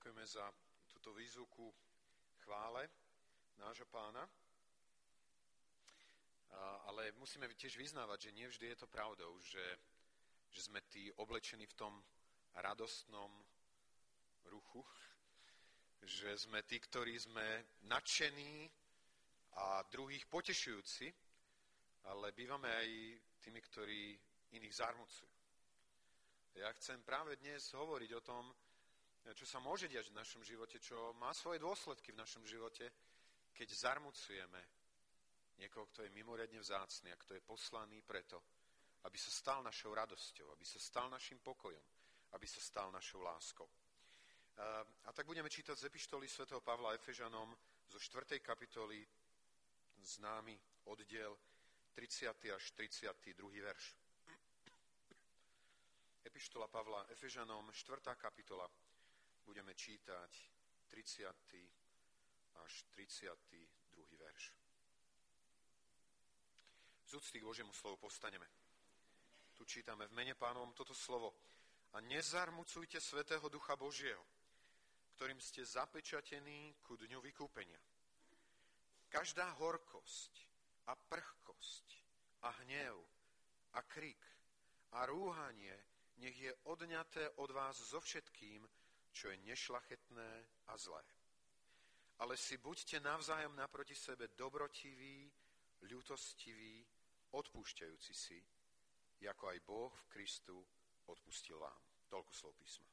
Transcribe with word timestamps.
Ďakujeme 0.00 0.24
za 0.32 0.48
túto 0.88 1.12
výzvu 1.12 1.44
ku 1.52 1.68
chvále 2.40 2.88
nášho 3.60 3.84
pána. 3.84 4.24
Ale 6.88 7.12
musíme 7.20 7.44
tiež 7.52 7.76
vyznávať, 7.76 8.32
že 8.32 8.32
nie 8.32 8.48
vždy 8.48 8.72
je 8.72 8.80
to 8.80 8.88
pravdou, 8.88 9.28
že, 9.44 9.60
že 10.56 10.72
sme 10.72 10.80
tí 10.88 11.12
oblečení 11.20 11.68
v 11.68 11.76
tom 11.76 11.92
radostnom 12.56 13.28
ruchu, 14.48 14.80
že 16.00 16.32
sme 16.32 16.64
tí, 16.64 16.80
ktorí 16.80 17.20
sme 17.20 17.44
nadšení 17.84 18.72
a 19.60 19.84
druhých 19.84 20.24
potešujúci, 20.32 21.12
ale 22.08 22.32
bývame 22.32 22.72
aj 22.72 22.88
tými, 23.44 23.60
ktorí 23.68 24.16
iných 24.56 24.80
zarmucujú. 24.80 25.28
Ja 26.56 26.72
chcem 26.80 27.04
práve 27.04 27.36
dnes 27.36 27.68
hovoriť 27.76 28.10
o 28.16 28.24
tom, 28.24 28.48
čo 29.36 29.46
sa 29.46 29.60
môže 29.60 29.88
diať 29.88 30.10
v 30.10 30.18
našom 30.18 30.42
živote, 30.44 30.80
čo 30.80 31.12
má 31.20 31.30
svoje 31.36 31.60
dôsledky 31.60 32.12
v 32.12 32.20
našom 32.20 32.44
živote, 32.48 32.88
keď 33.52 33.68
zarmucujeme 33.72 34.60
niekoho, 35.60 35.86
kto 35.92 36.02
je 36.04 36.16
mimoriadne 36.16 36.56
vzácný 36.56 37.12
a 37.12 37.20
kto 37.20 37.36
je 37.36 37.44
poslaný 37.44 38.00
preto, 38.00 38.40
aby 39.04 39.16
sa 39.20 39.28
stal 39.28 39.60
našou 39.60 39.92
radosťou, 39.92 40.52
aby 40.52 40.64
sa 40.64 40.80
stal 40.80 41.12
našim 41.12 41.40
pokojom, 41.40 41.84
aby 42.32 42.46
sa 42.48 42.60
stal 42.60 42.88
našou 42.88 43.20
láskou. 43.20 43.68
A 45.04 45.10
tak 45.12 45.24
budeme 45.24 45.48
čítať 45.48 45.76
z 45.76 45.88
epištoly 45.88 46.28
svätého 46.28 46.60
Pavla 46.60 46.92
Efežanom 46.92 47.52
zo 47.88 47.96
4. 47.96 48.40
kapitoly 48.44 49.00
známy 50.00 50.56
oddiel 50.84 51.36
30. 51.92 52.28
až 52.52 52.64
32. 52.72 53.36
verš. 53.60 53.84
Epištola 56.24 56.68
Pavla 56.68 57.04
Efežanom, 57.08 57.72
4. 57.72 58.16
kapitola, 58.16 58.68
budeme 59.50 59.74
čítať 59.74 60.30
30. 60.94 61.26
až 62.62 62.72
32. 62.94 63.26
verš. 64.14 64.44
Z 67.10 67.18
úcty 67.18 67.42
k 67.42 67.48
Božiemu 67.50 67.74
slovu 67.74 67.98
postaneme. 67.98 68.46
Tu 69.58 69.66
čítame 69.66 70.06
v 70.06 70.14
mene 70.14 70.38
pánovom 70.38 70.70
toto 70.70 70.94
slovo. 70.94 71.34
A 71.90 71.98
nezarmucujte 71.98 73.02
Svetého 73.02 73.42
Ducha 73.50 73.74
Božieho, 73.74 74.22
ktorým 75.18 75.42
ste 75.42 75.66
zapečatení 75.66 76.78
ku 76.86 76.94
dňu 76.94 77.18
vykúpenia. 77.18 77.82
Každá 79.10 79.50
horkosť 79.58 80.46
a 80.86 80.94
prchkosť 80.94 81.86
a 82.46 82.54
hnev 82.62 83.02
a 83.74 83.82
krik 83.82 84.22
a 84.94 85.10
rúhanie 85.10 85.74
nech 86.22 86.38
je 86.38 86.54
odňaté 86.70 87.34
od 87.42 87.50
vás 87.50 87.74
so 87.74 87.98
všetkým, 87.98 88.62
čo 89.20 89.28
je 89.28 89.36
nešlachetné 89.44 90.30
a 90.72 90.80
zlé. 90.80 91.04
Ale 92.24 92.40
si 92.40 92.56
buďte 92.56 93.04
navzájom 93.04 93.52
naproti 93.52 93.92
sebe 93.92 94.32
dobrotiví, 94.32 95.28
ľutostiví, 95.84 96.80
odpúšťajúci 97.36 98.14
si, 98.16 98.40
ako 99.20 99.52
aj 99.52 99.58
Boh 99.68 99.92
v 99.92 100.08
Kristu 100.08 100.56
odpustil 101.04 101.60
vám. 101.60 101.76
Toľko 102.08 102.32
slov 102.32 102.56
písma. 102.56 102.88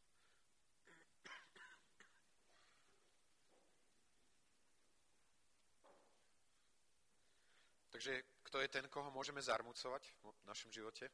Takže 7.87 8.43
kto 8.43 8.59
je 8.59 8.67
ten, 8.67 8.85
koho 8.91 9.07
môžeme 9.15 9.39
zarmucovať 9.39 10.03
v 10.21 10.43
našom 10.43 10.75
živote? 10.75 11.07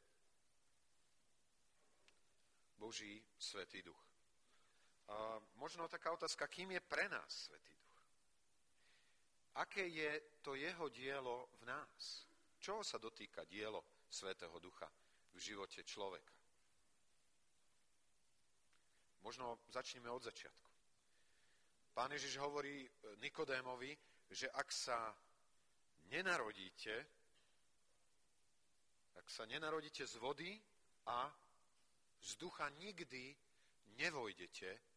Boží 2.76 3.22
Svetý 3.38 3.80
Duch. 3.80 4.13
Možno 5.56 5.88
taká 5.88 6.12
otázka, 6.12 6.46
kým 6.46 6.70
je 6.76 6.80
pre 6.80 7.08
nás 7.08 7.48
Svetý 7.48 7.72
Duch? 7.72 7.98
Aké 9.54 9.86
je 9.86 10.22
to 10.42 10.54
jeho 10.54 10.88
dielo 10.88 11.48
v 11.60 11.64
nás? 11.64 12.26
Čoho 12.60 12.84
sa 12.84 12.98
dotýka 12.98 13.44
dielo 13.44 13.84
Svetého 14.08 14.58
Ducha 14.58 14.88
v 15.34 15.38
živote 15.38 15.84
človeka? 15.84 16.32
Možno 19.24 19.58
začneme 19.72 20.10
od 20.10 20.22
začiatku. 20.22 20.70
Pán 21.94 22.12
Ježiš 22.12 22.36
hovorí 22.36 22.84
Nikodémovi, 23.22 23.96
že 24.28 24.50
ak 24.50 24.68
sa 24.72 25.14
nenarodíte, 26.10 26.94
ak 29.16 29.26
sa 29.30 29.46
nenarodíte 29.46 30.04
z 30.04 30.16
vody 30.20 30.50
a 31.06 31.30
z 32.20 32.36
ducha 32.36 32.68
nikdy 32.68 33.32
nevojdete 33.96 34.93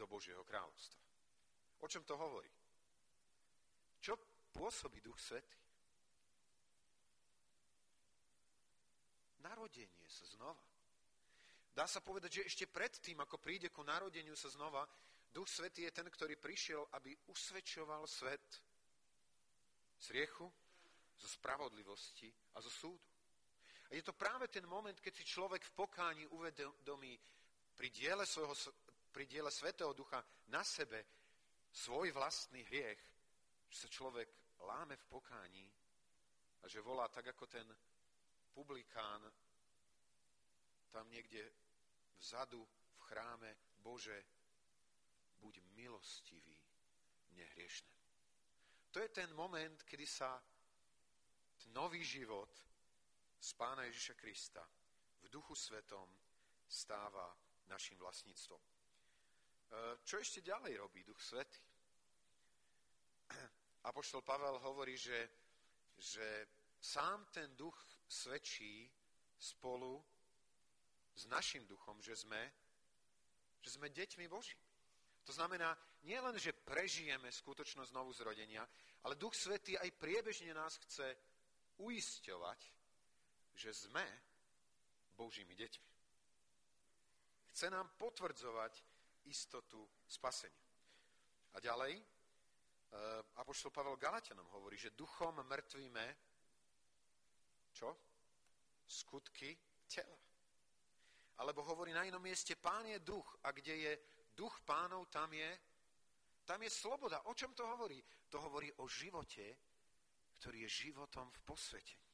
do 0.00 0.08
Božieho 0.08 0.40
kráľovstva. 0.48 0.96
O 1.84 1.86
čom 1.88 2.00
to 2.08 2.16
hovorí? 2.16 2.48
Čo 4.00 4.16
pôsobí 4.56 5.04
Duch 5.04 5.20
Svetý? 5.20 5.60
Narodenie 9.44 10.08
sa 10.08 10.24
znova. 10.24 10.64
Dá 11.76 11.84
sa 11.84 12.00
povedať, 12.00 12.40
že 12.40 12.48
ešte 12.48 12.64
predtým, 12.64 13.20
ako 13.20 13.36
príde 13.36 13.68
ku 13.68 13.84
narodeniu 13.84 14.32
sa 14.32 14.48
znova, 14.48 14.88
Duch 15.28 15.48
Svetý 15.48 15.84
je 15.84 15.92
ten, 15.92 16.08
ktorý 16.08 16.40
prišiel, 16.40 16.88
aby 16.96 17.12
usvedčoval 17.28 18.08
svet 18.08 18.42
z 20.00 20.06
riechu, 20.16 20.48
zo 21.20 21.28
spravodlivosti 21.28 22.32
a 22.56 22.64
zo 22.64 22.72
súdu. 22.72 23.04
A 23.92 23.94
je 23.94 24.02
to 24.02 24.16
práve 24.16 24.48
ten 24.48 24.64
moment, 24.64 24.96
keď 24.96 25.12
si 25.12 25.24
človek 25.28 25.60
v 25.60 25.76
pokání 25.76 26.24
uvedomí 26.32 27.20
pri 27.76 27.88
diele 27.92 28.24
svojho 28.24 28.54
pri 29.10 29.26
diele 29.26 29.50
Svetého 29.50 29.92
Ducha 29.92 30.22
na 30.48 30.64
sebe 30.64 31.04
svoj 31.70 32.10
vlastný 32.14 32.62
hriech, 32.66 33.00
že 33.70 33.86
sa 33.86 33.88
človek 33.90 34.28
láme 34.66 34.96
v 34.96 35.08
pokání 35.10 35.66
a 36.62 36.68
že 36.68 36.80
volá 36.80 37.08
tak 37.08 37.30
ako 37.30 37.46
ten 37.46 37.66
publikán 38.54 39.22
tam 40.90 41.06
niekde 41.10 41.46
vzadu 42.18 42.58
v 42.64 42.98
chráme 43.06 43.50
Bože, 43.78 44.18
buď 45.40 45.62
milostivý 45.78 46.58
mne 47.32 47.46
hriešne. 47.54 47.94
To 48.90 48.98
je 48.98 49.08
ten 49.08 49.30
moment, 49.32 49.82
kedy 49.86 50.06
sa 50.06 50.42
nový 51.70 52.02
život 52.04 52.50
z 53.38 53.50
Pána 53.54 53.86
Ježiša 53.86 54.14
Krista 54.18 54.64
v 55.22 55.26
Duchu 55.30 55.54
Svetom 55.54 56.10
stáva 56.66 57.30
našim 57.70 57.98
vlastníctvom. 57.98 58.60
Čo 60.02 60.18
ešte 60.18 60.42
ďalej 60.42 60.82
robí 60.82 61.06
Duch 61.06 61.20
Svetý? 61.22 61.62
Apoštol 63.90 64.26
Pavel 64.26 64.58
hovorí, 64.58 64.98
že, 64.98 65.30
že 65.94 66.46
sám 66.80 67.26
ten 67.30 67.54
duch 67.54 67.76
svedčí 68.08 68.90
spolu 69.38 70.02
s 71.14 71.26
našim 71.30 71.66
duchom, 71.66 72.02
že 72.02 72.16
sme, 72.16 72.40
že 73.62 73.70
sme 73.70 73.92
deťmi 73.92 74.26
Božími. 74.28 74.68
To 75.28 75.32
znamená, 75.32 75.76
nie 76.02 76.16
len, 76.16 76.34
že 76.40 76.56
prežijeme 76.56 77.28
skutočnosť 77.28 77.92
znovu 77.92 78.10
zrodenia, 78.16 78.64
ale 79.04 79.20
Duch 79.20 79.36
Svetý 79.36 79.76
aj 79.76 80.00
priebežne 80.00 80.56
nás 80.56 80.80
chce 80.88 81.12
uisťovať, 81.78 82.60
že 83.54 83.70
sme 83.70 84.04
Božími 85.14 85.52
deťmi. 85.54 85.90
Chce 87.52 87.66
nám 87.68 87.92
potvrdzovať, 88.00 88.72
istotu 89.26 89.82
spasenia. 90.06 90.68
A 91.54 91.60
ďalej, 91.60 91.98
e, 91.98 92.04
Apoštol 93.42 93.74
Pavel 93.74 93.96
Galatianom 93.98 94.46
hovorí, 94.54 94.78
že 94.78 94.94
duchom 94.94 95.42
mŕtvíme 95.42 96.30
čo? 97.72 97.96
Skutky 98.86 99.56
tela. 99.86 100.18
Alebo 101.40 101.64
hovorí 101.64 101.92
na 101.96 102.04
inom 102.04 102.20
mieste, 102.20 102.56
pán 102.56 102.84
je 102.84 103.00
duch 103.00 103.38
a 103.46 103.52
kde 103.52 103.74
je 103.76 103.92
duch 104.36 104.60
pánov, 104.60 105.08
tam 105.08 105.32
je, 105.32 105.50
tam 106.44 106.60
je 106.62 106.70
sloboda. 106.70 107.24
O 107.30 107.34
čom 107.34 107.54
to 107.54 107.64
hovorí? 107.64 108.02
To 108.28 108.40
hovorí 108.40 108.68
o 108.82 108.88
živote, 108.88 109.56
ktorý 110.36 110.68
je 110.68 110.88
životom 110.88 111.30
v 111.32 111.40
posvetení. 111.48 112.08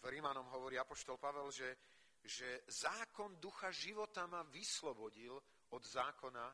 V 0.00 0.04
Rímanom 0.06 0.46
hovorí 0.54 0.78
Apoštol 0.78 1.18
Pavel, 1.18 1.50
že 1.50 1.76
že 2.24 2.62
zákon 2.68 3.40
ducha 3.40 3.70
života 3.70 4.26
ma 4.26 4.42
vyslobodil 4.42 5.40
od 5.70 5.82
zákona 5.82 6.46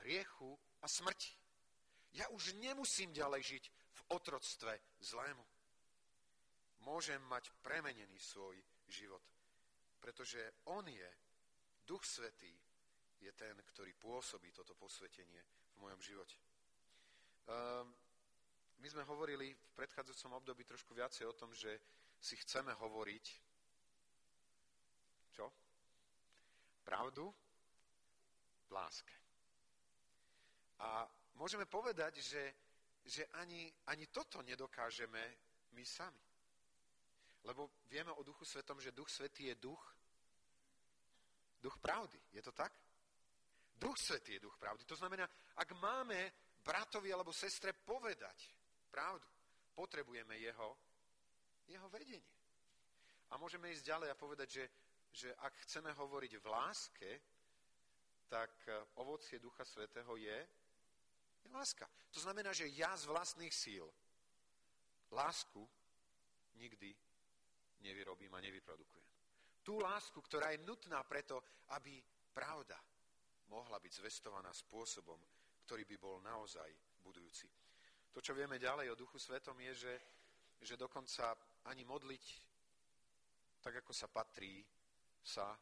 hriechu 0.00 0.58
a 0.82 0.86
smrti. 0.88 1.36
Ja 2.16 2.26
už 2.32 2.58
nemusím 2.58 3.12
ďalej 3.12 3.42
žiť 3.42 3.64
v 3.70 4.00
otroctve 4.16 4.72
zlému. 5.00 5.44
Môžem 6.80 7.20
mať 7.28 7.52
premenený 7.60 8.18
svoj 8.18 8.56
život, 8.88 9.22
pretože 10.00 10.40
On 10.72 10.82
je, 10.88 11.10
Duch 11.84 12.02
Svetý, 12.02 12.50
je 13.20 13.32
ten, 13.36 13.52
ktorý 13.52 13.92
pôsobí 14.00 14.48
toto 14.50 14.72
posvetenie 14.74 15.44
v 15.76 15.80
mojom 15.84 16.00
živote. 16.00 16.36
Um, 17.44 17.92
my 18.80 18.88
sme 18.88 19.04
hovorili 19.04 19.52
v 19.52 19.76
predchádzajúcom 19.76 20.40
období 20.40 20.64
trošku 20.64 20.96
viacej 20.96 21.28
o 21.28 21.36
tom, 21.36 21.52
že 21.52 21.76
si 22.16 22.36
chceme 22.40 22.72
hovoriť 22.72 23.49
čo? 25.34 25.46
Pravdu 26.84 27.28
v 28.66 28.70
láske. 28.72 29.14
A 30.80 31.04
môžeme 31.36 31.68
povedať, 31.68 32.22
že, 32.24 32.44
že 33.04 33.22
ani, 33.42 33.68
ani 33.90 34.08
toto 34.08 34.40
nedokážeme 34.40 35.22
my 35.76 35.84
sami. 35.84 36.24
Lebo 37.44 37.84
vieme 37.88 38.12
o 38.12 38.24
Duchu 38.24 38.44
Svetom, 38.44 38.80
že 38.80 38.92
Duch 38.92 39.08
Svetý 39.08 39.48
je 39.48 39.56
duch, 39.56 39.80
duch 41.60 41.76
pravdy. 41.80 42.20
Je 42.32 42.42
to 42.42 42.52
tak? 42.52 42.72
Duch 43.76 43.96
Svetý 43.96 44.36
je 44.36 44.44
duch 44.44 44.56
pravdy. 44.60 44.84
To 44.84 44.96
znamená, 44.96 45.24
ak 45.56 45.72
máme 45.80 46.32
bratovi 46.60 47.12
alebo 47.12 47.32
sestre 47.32 47.72
povedať 47.72 48.52
pravdu, 48.92 49.24
potrebujeme 49.72 50.36
jeho, 50.36 50.76
jeho 51.64 51.88
vedenie. 51.88 52.20
A 53.30 53.38
môžeme 53.38 53.72
ísť 53.72 53.88
ďalej 53.88 54.08
a 54.10 54.20
povedať, 54.20 54.48
že, 54.50 54.64
že 55.10 55.34
ak 55.42 55.54
chceme 55.66 55.90
hovoriť 55.92 56.32
v 56.38 56.46
láske, 56.46 57.10
tak 58.30 58.50
e, 58.66 58.78
ovocie 59.02 59.42
Ducha 59.42 59.66
Svetého 59.66 60.14
je, 60.16 60.38
je 61.42 61.48
láska. 61.50 61.90
To 62.14 62.20
znamená, 62.22 62.54
že 62.54 62.70
ja 62.70 62.94
z 62.94 63.10
vlastných 63.10 63.50
síl 63.50 63.86
lásku 65.10 65.66
nikdy 66.54 66.94
nevyrobím 67.82 68.30
a 68.34 68.44
nevyprodukujem. 68.44 69.06
Tú 69.66 69.82
lásku, 69.82 70.16
ktorá 70.22 70.54
je 70.54 70.62
nutná 70.62 71.02
preto, 71.02 71.42
aby 71.74 71.98
pravda 72.30 72.78
mohla 73.50 73.82
byť 73.82 73.92
zvestovaná 73.98 74.54
spôsobom, 74.54 75.18
ktorý 75.66 75.84
by 75.84 75.96
bol 75.98 76.16
naozaj 76.22 76.70
budujúci. 77.02 77.50
To, 78.14 78.22
čo 78.22 78.34
vieme 78.34 78.58
ďalej 78.58 78.94
o 78.94 78.98
Duchu 78.98 79.18
Svetom, 79.18 79.58
je, 79.58 79.74
že, 79.74 79.94
že 80.62 80.74
dokonca 80.78 81.34
ani 81.66 81.82
modliť 81.82 82.24
tak, 83.60 83.84
ako 83.84 83.92
sa 83.92 84.08
patrí, 84.08 84.64
sa 85.22 85.56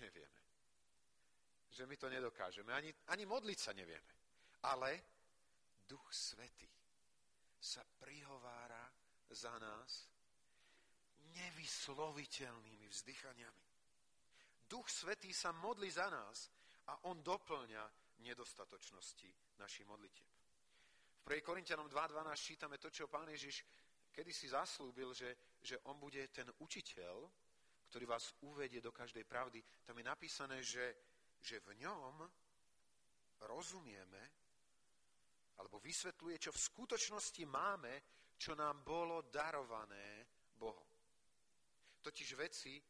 nevieme. 0.00 0.40
Že 1.70 1.86
my 1.86 1.96
to 1.96 2.08
nedokážeme. 2.08 2.70
Ani, 2.72 2.94
ani 3.10 3.24
modliť 3.26 3.58
sa 3.58 3.72
nevieme. 3.74 4.12
Ale 4.64 4.90
Duch 5.86 6.12
Svetý 6.14 6.70
sa 7.58 7.82
prihovára 7.98 8.90
za 9.30 9.58
nás 9.58 10.08
nevysloviteľnými 11.34 12.86
vzdychaniami. 12.86 13.64
Duch 14.70 14.86
Svetý 14.86 15.34
sa 15.34 15.50
modlí 15.50 15.90
za 15.90 16.06
nás 16.10 16.48
a 16.88 17.10
on 17.10 17.20
doplňa 17.20 17.82
nedostatočnosti 18.22 19.58
našich 19.58 19.84
modlitieb. 19.84 20.30
V 21.24 21.32
1. 21.32 21.40
Korintianom 21.40 21.88
2.12 21.88 22.36
čítame 22.36 22.76
to, 22.78 22.92
čo 22.92 23.08
pán 23.08 23.26
Ježiš 23.32 23.64
kedy 24.14 24.30
si 24.30 24.46
zaslúbil, 24.48 25.10
že, 25.10 25.34
že 25.58 25.82
on 25.90 25.98
bude 25.98 26.22
ten 26.30 26.46
učiteľ, 26.62 27.26
ktorý 27.94 28.10
vás 28.10 28.34
uvedie 28.42 28.82
do 28.82 28.90
každej 28.90 29.22
pravdy. 29.22 29.62
Tam 29.86 29.94
je 29.94 30.02
napísané, 30.02 30.58
že, 30.66 30.82
že 31.38 31.62
v 31.62 31.78
ňom 31.78 32.26
rozumieme, 33.46 34.22
alebo 35.62 35.78
vysvetľuje, 35.78 36.42
čo 36.42 36.50
v 36.50 36.58
skutočnosti 36.74 37.46
máme, 37.46 38.02
čo 38.34 38.58
nám 38.58 38.82
bolo 38.82 39.30
darované 39.30 40.26
Bohom. 40.58 40.90
Totiž 42.02 42.34
veci, 42.34 42.82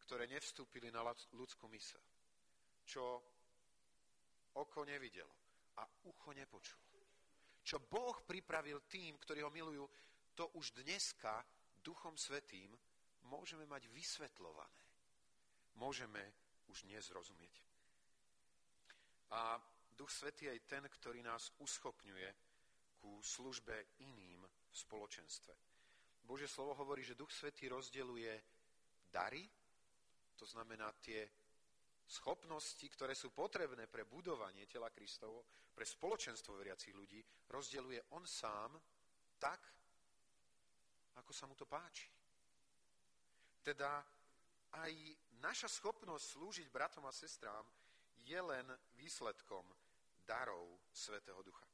ktoré 0.00 0.24
nevstúpili 0.24 0.88
na 0.88 1.04
ľudskú 1.36 1.68
mysel. 1.76 2.00
Čo 2.80 3.04
oko 4.56 4.80
nevidelo 4.88 5.36
a 5.76 5.84
ucho 6.08 6.32
nepočulo. 6.32 6.80
Čo 7.60 7.84
Boh 7.84 8.24
pripravil 8.24 8.88
tým, 8.88 9.20
ktorí 9.20 9.44
ho 9.44 9.52
milujú, 9.52 9.84
to 10.32 10.48
už 10.56 10.80
dneska 10.80 11.44
Duchom 11.84 12.16
Svetým 12.16 12.72
môžeme 13.28 13.66
mať 13.66 13.90
vysvetľované. 13.90 14.82
Môžeme 15.76 16.22
už 16.72 16.88
dnes 16.88 17.04
rozumieť. 17.12 17.54
A 19.34 19.60
Duch 19.96 20.10
Svetý 20.12 20.46
je 20.48 20.66
ten, 20.68 20.84
ktorý 20.86 21.20
nás 21.20 21.52
uschopňuje 21.60 22.28
ku 23.00 23.20
službe 23.20 24.00
iným 24.02 24.44
v 24.46 24.74
spoločenstve. 24.74 25.52
Božie 26.26 26.50
slovo 26.50 26.74
hovorí, 26.74 27.06
že 27.06 27.18
Duch 27.18 27.30
Svetý 27.30 27.70
rozdeluje 27.70 28.32
dary, 29.12 29.46
to 30.36 30.44
znamená 30.44 30.90
tie 30.98 31.22
schopnosti, 32.06 32.82
ktoré 32.82 33.14
sú 33.14 33.34
potrebné 33.34 33.86
pre 33.86 34.06
budovanie 34.06 34.66
tela 34.66 34.90
Kristovo, 34.90 35.46
pre 35.74 35.84
spoločenstvo 35.84 36.56
veriacich 36.56 36.94
ľudí, 36.94 37.20
rozdeľuje 37.50 38.16
on 38.16 38.24
sám 38.24 38.72
tak, 39.36 39.60
ako 41.20 41.32
sa 41.32 41.44
mu 41.44 41.54
to 41.54 41.68
páči. 41.68 42.15
Teda 43.66 43.98
aj 44.78 44.94
naša 45.42 45.66
schopnosť 45.66 46.38
slúžiť 46.38 46.66
bratom 46.70 47.02
a 47.02 47.10
sestrám 47.10 47.66
je 48.22 48.38
len 48.38 48.62
výsledkom 48.94 49.66
darov 50.22 50.70
Svetého 50.94 51.42
Ducha. 51.42 51.66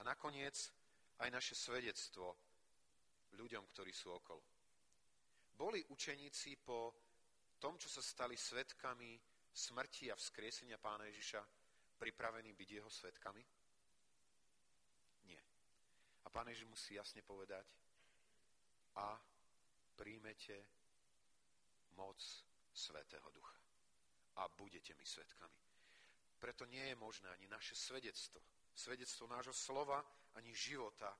A 0.00 0.08
nakoniec 0.08 0.56
aj 1.20 1.28
naše 1.28 1.52
svedectvo 1.52 2.32
ľuďom, 3.36 3.60
ktorí 3.76 3.92
sú 3.92 4.08
okolo. 4.16 4.40
Boli 5.52 5.84
učeníci 5.92 6.56
po 6.64 6.96
tom, 7.60 7.76
čo 7.76 7.92
sa 7.92 8.00
stali 8.00 8.40
svetkami 8.40 9.20
smrti 9.52 10.08
a 10.08 10.16
vzkriesenia 10.16 10.80
pána 10.80 11.04
Ježiša 11.12 11.44
pripravení 12.00 12.56
byť 12.56 12.68
jeho 12.72 12.90
svetkami? 12.90 13.44
Nie. 15.28 15.42
A 16.24 16.28
pán 16.32 16.48
Ježiš 16.48 16.66
musí 16.72 16.96
jasne 16.96 17.20
povedať 17.20 17.68
a 18.96 19.20
príjmete 19.94 20.83
moc 21.96 22.18
Svetého 22.74 23.30
Ducha. 23.30 23.58
A 24.36 24.48
budete 24.48 24.94
mi 24.94 25.06
svetkami. 25.06 25.58
Preto 26.38 26.66
nie 26.66 26.82
je 26.92 26.96
možné 26.98 27.30
ani 27.30 27.46
naše 27.48 27.74
svedectvo, 27.74 28.42
svedectvo 28.74 29.30
nášho 29.30 29.54
slova, 29.54 30.04
ani 30.34 30.54
života 30.54 31.14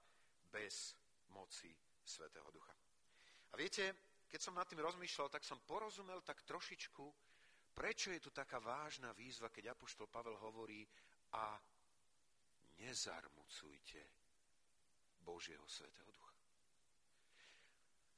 bez 0.51 0.95
moci 1.31 1.71
Svetého 2.05 2.51
Ducha. 2.51 2.75
A 3.53 3.57
viete, 3.57 3.95
keď 4.29 4.41
som 4.43 4.59
nad 4.59 4.67
tým 4.67 4.83
rozmýšľal, 4.83 5.31
tak 5.31 5.47
som 5.47 5.63
porozumel 5.63 6.21
tak 6.21 6.43
trošičku 6.43 7.05
Prečo 7.75 8.15
je 8.15 8.23
tu 8.23 8.31
taká 8.31 8.63
vážna 8.63 9.11
výzva, 9.13 9.51
keď 9.51 9.75
Apoštol 9.75 10.07
Pavel 10.07 10.39
hovorí 10.39 10.87
a 11.35 11.59
nezarmucujte 12.79 13.99
Božieho 15.27 15.67
Svetého 15.67 16.07
Ducha. 16.15 16.35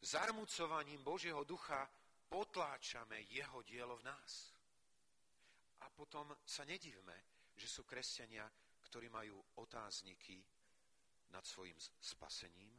Zarmucovaním 0.05 1.01
Božieho 1.01 1.41
Ducha 1.49 1.89
potláčame 2.29 3.23
jeho 3.31 3.63
dielo 3.63 3.97
v 3.99 4.07
nás. 4.07 4.53
A 5.83 5.91
potom 5.91 6.35
sa 6.45 6.67
nedivme, 6.67 7.15
že 7.57 7.69
sú 7.71 7.87
kresťania, 7.87 8.45
ktorí 8.87 9.09
majú 9.09 9.39
otázniky 9.63 10.43
nad 11.31 11.43
svojim 11.47 11.77
spasením. 12.01 12.71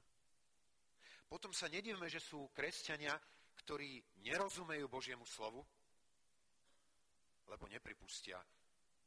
Potom 1.27 1.51
sa 1.51 1.67
nedivme, 1.67 2.07
že 2.07 2.23
sú 2.23 2.47
kresťania, 2.55 3.15
ktorí 3.63 3.99
nerozumejú 4.23 4.87
Božiemu 4.87 5.27
slovu, 5.27 5.59
lebo 7.47 7.67
nepripustia 7.67 8.39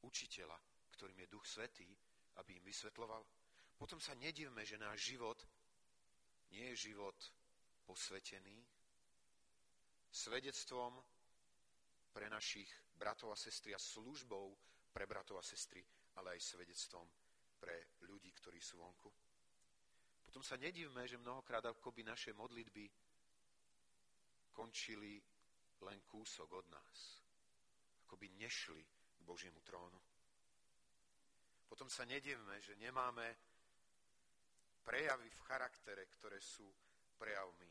učiteľa, 0.05 0.57
ktorým 0.97 1.25
je 1.25 1.33
Duch 1.33 1.47
Svetý, 1.49 1.88
aby 2.41 2.61
im 2.61 2.65
vysvetloval. 2.65 3.25
Potom 3.76 4.00
sa 4.00 4.12
nedivme, 4.21 4.65
že 4.65 4.76
náš 4.81 5.17
život 5.17 5.41
nie 6.53 6.69
je 6.73 6.93
život 6.93 7.17
posvetený, 7.88 8.61
svedectvom 10.11 10.99
pre 12.11 12.26
našich 12.26 12.69
bratov 12.99 13.33
a 13.33 13.38
sestry 13.38 13.75
a 13.75 13.81
službou 13.81 14.52
pre 14.90 15.07
bratov 15.07 15.38
a 15.38 15.45
sestry, 15.47 15.81
ale 16.19 16.35
aj 16.35 16.43
svedectvom 16.43 17.07
pre 17.62 17.95
ľudí, 18.11 18.35
ktorí 18.35 18.59
sú 18.59 18.83
vonku. 18.83 19.11
Potom 20.26 20.43
sa 20.43 20.59
nedivme, 20.59 21.07
že 21.07 21.19
mnohokrát 21.19 21.62
akoby 21.67 22.02
naše 22.07 22.35
modlitby 22.35 22.87
končili 24.55 25.19
len 25.81 25.99
kúsok 26.07 26.49
od 26.52 26.67
nás 26.71 26.99
akoby 28.11 28.26
nešli 28.43 28.83
k 28.83 29.21
Božiemu 29.23 29.62
trónu. 29.62 30.00
Potom 31.71 31.87
sa 31.87 32.02
nedivme, 32.02 32.59
že 32.59 32.75
nemáme 32.75 33.23
prejavy 34.83 35.31
v 35.31 35.45
charaktere, 35.47 36.11
ktoré 36.19 36.43
sú 36.43 36.67
prejavmi 37.14 37.71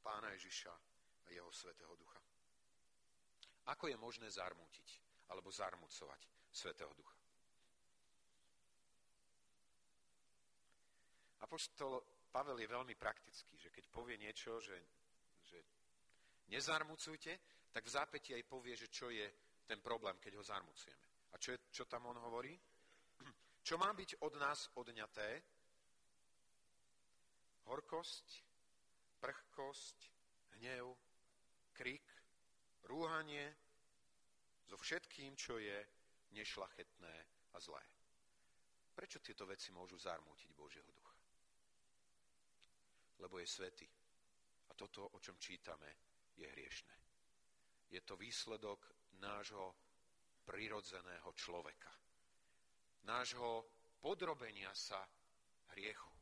Pána 0.00 0.32
Ježiša 0.32 0.91
a 1.26 1.28
Jeho 1.30 1.52
Svetého 1.52 1.94
Ducha. 1.96 2.20
Ako 3.70 3.86
je 3.86 3.96
možné 3.96 4.26
zarmútiť 4.26 4.88
alebo 5.30 5.50
zarmucovať 5.54 6.20
Svetého 6.50 6.90
Ducha? 6.94 7.16
Apoštol 11.42 12.02
Pavel 12.32 12.58
je 12.58 12.70
veľmi 12.70 12.94
praktický, 12.96 13.58
že 13.60 13.68
keď 13.68 13.84
povie 13.92 14.16
niečo, 14.16 14.56
že, 14.56 14.78
že 15.44 15.58
nezarmucujte, 16.48 17.32
tak 17.68 17.84
v 17.84 17.92
zápäti 17.92 18.32
aj 18.32 18.48
povie, 18.48 18.72
že 18.72 18.88
čo 18.88 19.12
je 19.12 19.28
ten 19.68 19.80
problém, 19.84 20.16
keď 20.16 20.40
ho 20.40 20.44
zarmucujeme. 20.44 21.06
A 21.32 21.38
čo, 21.38 21.52
je, 21.52 21.58
čo 21.68 21.84
tam 21.84 22.08
on 22.08 22.16
hovorí? 22.24 22.56
Čo 23.66 23.78
má 23.78 23.92
byť 23.94 24.20
od 24.20 24.34
nás 24.36 24.68
odňaté? 24.74 25.40
Horkosť, 27.68 28.26
prchkosť, 29.22 29.98
hnev, 30.58 30.92
krik, 31.82 32.06
rúhanie, 32.86 33.50
so 34.70 34.78
všetkým, 34.78 35.34
čo 35.34 35.58
je 35.58 35.82
nešlachetné 36.30 37.14
a 37.50 37.58
zlé. 37.58 37.82
Prečo 38.94 39.18
tieto 39.18 39.42
veci 39.50 39.74
môžu 39.74 39.98
zarmútiť 39.98 40.54
Božieho 40.54 40.86
ducha? 40.86 41.14
Lebo 43.18 43.42
je 43.42 43.50
svety. 43.50 43.88
A 44.70 44.78
toto, 44.78 45.10
o 45.10 45.18
čom 45.18 45.34
čítame, 45.42 45.90
je 46.38 46.46
hriešné. 46.46 46.94
Je 47.90 48.00
to 48.06 48.14
výsledok 48.14 48.86
nášho 49.18 49.74
prirodzeného 50.46 51.34
človeka. 51.34 51.90
Nášho 53.10 53.66
podrobenia 53.98 54.70
sa 54.70 55.02
hriechu. 55.74 56.14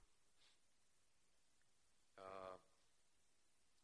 A, 2.17 2.57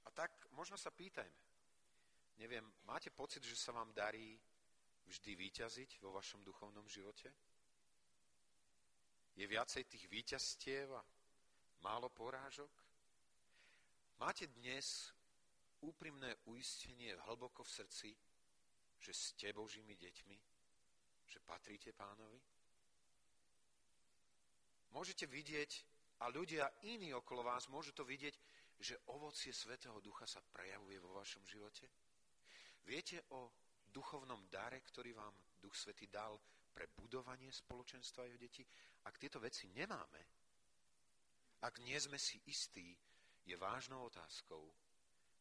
a 0.05 0.09
tak 0.17 0.33
možno 0.57 0.81
sa 0.81 0.89
pýtajme. 0.89 1.46
Neviem, 2.37 2.65
máte 2.85 3.11
pocit, 3.11 3.43
že 3.45 3.57
sa 3.57 3.73
vám 3.73 3.93
darí 3.97 4.37
vždy 5.09 5.33
výťaziť 5.37 6.01
vo 6.05 6.13
vašom 6.13 6.45
duchovnom 6.45 6.85
živote? 6.89 7.33
Je 9.37 9.45
viacej 9.45 9.85
tých 9.85 10.05
výťastiev 10.09 10.93
a 10.93 11.03
málo 11.81 12.09
porážok? 12.09 12.73
Máte 14.21 14.49
dnes 14.49 15.13
úprimné 15.85 16.37
uistenie 16.49 17.13
hlboko 17.29 17.65
v 17.65 17.75
srdci, 17.81 18.11
že 19.01 19.13
ste 19.13 19.53
Božími 19.53 19.93
deťmi, 19.97 20.39
že 21.29 21.39
patríte 21.45 21.93
pánovi? 21.93 22.41
Môžete 24.93 25.29
vidieť, 25.29 25.85
a 26.25 26.33
ľudia 26.33 26.65
iní 26.89 27.13
okolo 27.13 27.45
vás 27.45 27.69
môžu 27.69 27.93
to 27.93 28.01
vidieť, 28.01 28.33
že 28.81 28.97
ovocie 29.13 29.53
Svetého 29.53 30.01
Ducha 30.01 30.25
sa 30.25 30.41
prejavuje 30.41 30.97
vo 30.97 31.13
vašom 31.13 31.45
živote? 31.45 31.85
Viete 32.87 33.19
o 33.35 33.51
duchovnom 33.91 34.47
dare, 34.47 34.79
ktorý 34.79 35.11
vám 35.11 35.35
Duch 35.59 35.75
Svetý 35.75 36.07
dal 36.07 36.39
pre 36.71 36.87
budovanie 36.87 37.51
spoločenstva 37.51 38.31
jeho 38.31 38.39
detí? 38.39 38.63
Ak 39.11 39.19
tieto 39.19 39.43
veci 39.43 39.67
nemáme, 39.75 40.23
ak 41.67 41.83
nie 41.83 41.99
sme 41.99 42.15
si 42.15 42.39
istí, 42.47 42.95
je 43.43 43.59
vážnou 43.59 44.07
otázkou, 44.07 44.71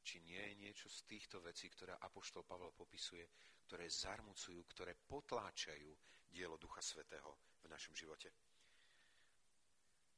či 0.01 0.21
nie 0.25 0.41
je 0.41 0.53
niečo 0.57 0.89
z 0.89 1.05
týchto 1.05 1.41
vecí, 1.41 1.69
ktoré 1.69 1.93
Apoštol 2.01 2.45
Pavel 2.45 2.73
popisuje, 2.73 3.25
ktoré 3.65 3.89
zarmucujú, 3.89 4.61
ktoré 4.73 4.97
potláčajú 4.97 5.89
dielo 6.29 6.57
Ducha 6.57 6.81
Svetého 6.81 7.61
v 7.61 7.69
našom 7.69 7.93
živote. 7.93 8.29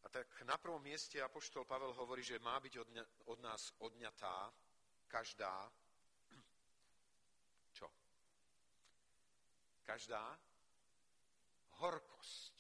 A 0.04 0.08
tak 0.08 0.28
na 0.48 0.56
prvom 0.56 0.80
mieste 0.80 1.20
Apoštol 1.20 1.68
Pavel 1.68 1.92
hovorí, 1.92 2.24
že 2.24 2.40
má 2.40 2.60
byť 2.60 2.74
od 3.28 3.40
nás 3.44 3.76
odňatá 3.84 4.52
každá 5.08 5.68
čo? 7.78 7.88
Každá 9.88 10.20
horkosť. 11.80 12.56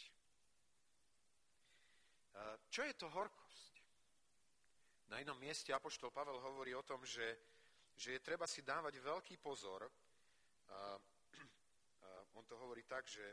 Čo 2.72 2.88
je 2.88 2.93
to 2.96 3.12
horkosť? 3.12 3.74
Na 5.12 5.19
inom 5.19 5.36
mieste 5.36 5.75
Apoštol 5.75 6.07
Pavel 6.15 6.39
hovorí 6.39 6.72
o 6.72 6.88
tom, 6.88 7.03
že, 7.03 7.36
že 8.00 8.15
je 8.15 8.24
treba 8.24 8.48
si 8.48 8.63
dávať 8.63 9.03
veľký 9.03 9.36
pozor. 9.43 9.84
A, 9.84 9.91
a 10.72 12.10
on 12.39 12.48
to 12.48 12.55
hovorí 12.63 12.88
tak, 12.88 13.03
že 13.03 13.24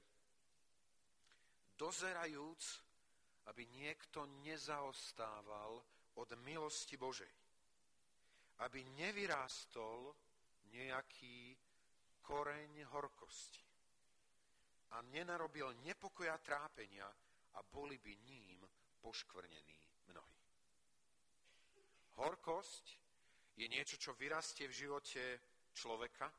dozerajúc, 1.79 2.63
aby 3.47 3.63
niekto 3.79 4.27
nezaostával 4.43 5.79
od 6.19 6.29
milosti 6.43 6.99
Božej. 6.99 7.31
Aby 8.63 8.83
nevyrástol 8.99 10.15
nejaký 10.75 11.55
koreň 12.23 12.87
horkosti 12.91 13.64
a 14.95 15.03
nenarobil 15.11 15.75
nepokoja 15.83 16.39
trápenia 16.39 17.11
a 17.55 17.59
boli 17.63 17.99
by 17.99 18.13
ním 18.31 18.63
poškvrnení 19.03 19.79
mnohí. 20.11 20.43
Horkosť 22.15 22.87
je 23.59 23.67
niečo, 23.67 23.99
čo 23.99 24.15
vyrastie 24.15 24.71
v 24.71 24.79
živote 24.87 25.23
človeka 25.75 26.31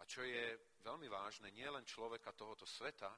a 0.00 0.02
čo 0.08 0.24
je 0.24 0.56
veľmi 0.82 1.06
vážne, 1.06 1.52
nie 1.52 1.68
len 1.68 1.84
človeka 1.84 2.32
tohoto 2.32 2.66
sveta, 2.66 3.12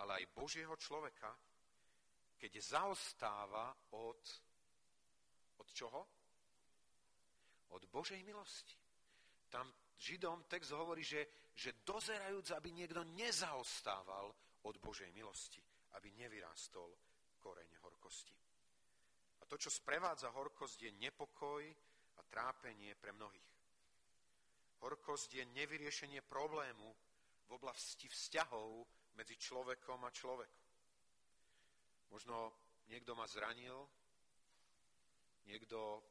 ale 0.00 0.22
aj 0.22 0.32
Božieho 0.32 0.74
človeka, 0.78 1.34
keď 2.38 2.52
zaostáva 2.60 3.74
od, 3.96 4.22
od 5.60 5.68
čoho? 5.72 6.00
Od 7.74 7.82
Božej 7.90 8.22
milosti. 8.22 8.76
Tam 9.50 9.66
Židom 9.96 10.44
text 10.44 10.76
hovorí, 10.76 11.00
že, 11.00 11.52
že 11.56 11.80
dozerajúc, 11.80 12.52
aby 12.52 12.68
niekto 12.72 13.00
nezaostával 13.16 14.28
od 14.68 14.74
Božej 14.78 15.08
milosti, 15.16 15.62
aby 15.96 16.12
nevyrástol 16.12 16.92
koreň 17.40 17.70
horkosti. 17.80 18.36
A 19.40 19.48
to, 19.48 19.56
čo 19.56 19.72
sprevádza 19.72 20.34
horkosť, 20.34 20.90
je 20.90 20.92
nepokoj 21.00 21.64
a 22.16 22.20
trápenie 22.28 22.92
pre 22.98 23.14
mnohých. 23.14 23.52
Horkosť 24.84 25.40
je 25.40 25.44
nevyriešenie 25.56 26.20
problému 26.26 26.88
v 27.46 27.50
oblasti 27.54 28.10
vzťahov 28.10 28.84
medzi 29.16 29.38
človekom 29.40 30.04
a 30.04 30.12
človekom. 30.12 30.66
Možno 32.12 32.52
niekto 32.90 33.16
ma 33.16 33.24
zranil, 33.24 33.88
niekto 35.48 36.02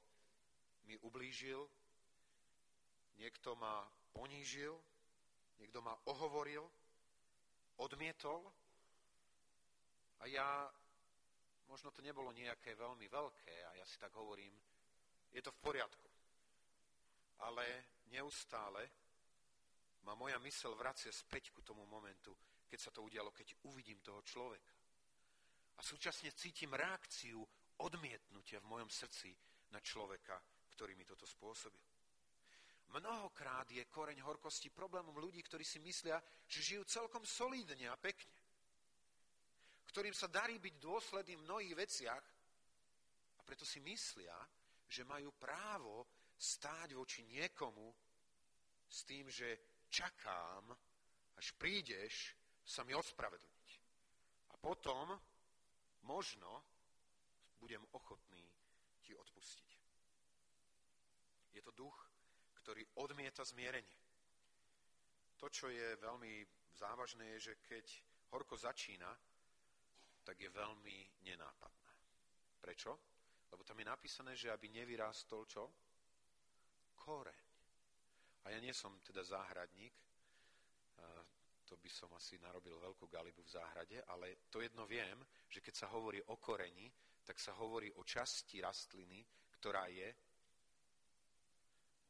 mi 0.90 0.98
ublížil, 1.06 1.62
niekto 3.20 3.56
ma 3.56 3.84
ponížil, 4.12 4.76
niekto 5.60 5.80
ma 5.82 5.96
ohovoril, 6.08 6.64
odmietol 7.80 8.40
a 10.20 10.24
ja 10.32 10.48
možno 11.68 11.92
to 11.92 12.00
nebolo 12.00 12.32
nejaké 12.32 12.76
veľmi 12.78 13.08
veľké 13.10 13.56
a 13.68 13.72
ja 13.76 13.86
si 13.86 14.00
tak 14.00 14.16
hovorím, 14.16 14.54
je 15.34 15.42
to 15.44 15.52
v 15.52 15.64
poriadku. 15.64 16.08
Ale 17.44 17.66
neustále 18.08 18.88
ma 20.08 20.16
moja 20.16 20.40
mysel 20.40 20.72
vracia 20.78 21.12
späť 21.12 21.52
ku 21.52 21.60
tomu 21.66 21.84
momentu, 21.84 22.32
keď 22.70 22.80
sa 22.80 22.94
to 22.96 23.04
udialo, 23.04 23.36
keď 23.36 23.60
uvidím 23.68 24.00
toho 24.00 24.24
človeka. 24.24 24.72
A 25.76 25.82
súčasne 25.84 26.32
cítim 26.32 26.72
reakciu 26.72 27.44
odmietnutia 27.84 28.64
v 28.64 28.72
mojom 28.72 28.88
srdci 28.88 29.36
na 29.76 29.84
človeka, 29.84 30.40
ktorý 30.72 30.96
mi 30.96 31.04
toto 31.04 31.28
spôsobil. 31.28 31.95
Mnohokrát 32.94 33.70
je 33.72 33.84
koreň 33.88 34.22
horkosti 34.22 34.70
problémom 34.70 35.18
ľudí, 35.18 35.42
ktorí 35.44 35.66
si 35.66 35.80
myslia, 35.82 36.22
že 36.48 36.76
žijú 36.76 36.84
celkom 36.86 37.26
solídne 37.26 37.90
a 37.90 37.98
pekne 37.98 38.46
ktorým 39.96 40.12
sa 40.12 40.28
darí 40.28 40.60
byť 40.60 40.76
dôsledným 40.76 41.40
v 41.40 41.48
mnohých 41.48 41.76
veciach 41.80 42.26
a 43.40 43.42
preto 43.48 43.64
si 43.64 43.80
myslia, 43.80 44.36
že 44.92 45.08
majú 45.08 45.32
právo 45.40 46.04
stáť 46.36 46.92
voči 47.00 47.24
niekomu 47.24 47.96
s 48.92 49.08
tým, 49.08 49.32
že 49.32 49.88
čakám, 49.88 50.76
až 51.40 51.48
prídeš 51.56 52.36
sa 52.68 52.84
mi 52.84 52.92
ospravedlniť. 52.92 53.70
A 54.52 54.60
potom 54.60 55.16
možno 56.04 56.52
budem 57.56 57.80
ochotný 57.96 58.44
ti 59.00 59.16
odpustiť. 59.16 59.72
Je 61.56 61.64
to 61.64 61.72
duch, 61.72 61.96
ktorý 62.66 62.82
odmieta 63.06 63.46
zmierenie. 63.46 64.02
To, 65.38 65.46
čo 65.54 65.70
je 65.70 66.02
veľmi 66.02 66.42
závažné, 66.74 67.38
je, 67.38 67.54
že 67.54 67.62
keď 67.62 67.86
horko 68.34 68.58
začína, 68.58 69.14
tak 70.26 70.42
je 70.42 70.50
veľmi 70.50 71.22
nenápadná. 71.30 71.94
Prečo? 72.58 72.98
Lebo 73.54 73.62
tam 73.62 73.78
je 73.78 73.86
napísané, 73.86 74.34
že 74.34 74.50
aby 74.50 74.74
nevyrástol 74.74 75.46
čo? 75.46 75.70
Koreň. 76.98 77.46
A 78.50 78.58
ja 78.58 78.58
nie 78.58 78.74
som 78.74 78.98
teda 79.06 79.22
záhradník, 79.22 79.94
to 81.66 81.78
by 81.78 81.90
som 81.90 82.10
asi 82.14 82.38
narobil 82.42 82.78
veľkú 82.78 83.10
galibu 83.10 83.42
v 83.42 83.54
záhrade, 83.58 83.98
ale 84.10 84.50
to 84.54 84.62
jedno 84.62 84.86
viem, 84.86 85.18
že 85.50 85.62
keď 85.62 85.86
sa 85.86 85.88
hovorí 85.94 86.22
o 86.30 86.38
koreni, 86.38 86.90
tak 87.26 87.42
sa 87.42 87.58
hovorí 87.58 87.90
o 87.98 88.06
časti 88.06 88.62
rastliny, 88.62 89.26
ktorá 89.58 89.90
je 89.90 90.14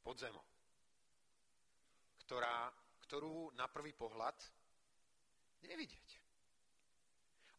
pod 0.06 0.22
zemou. 0.22 0.46
Ktorá, 2.22 2.70
ktorú 3.10 3.58
na 3.58 3.66
prvý 3.66 3.98
pohľad 3.98 4.38
nevidieť 5.66 6.26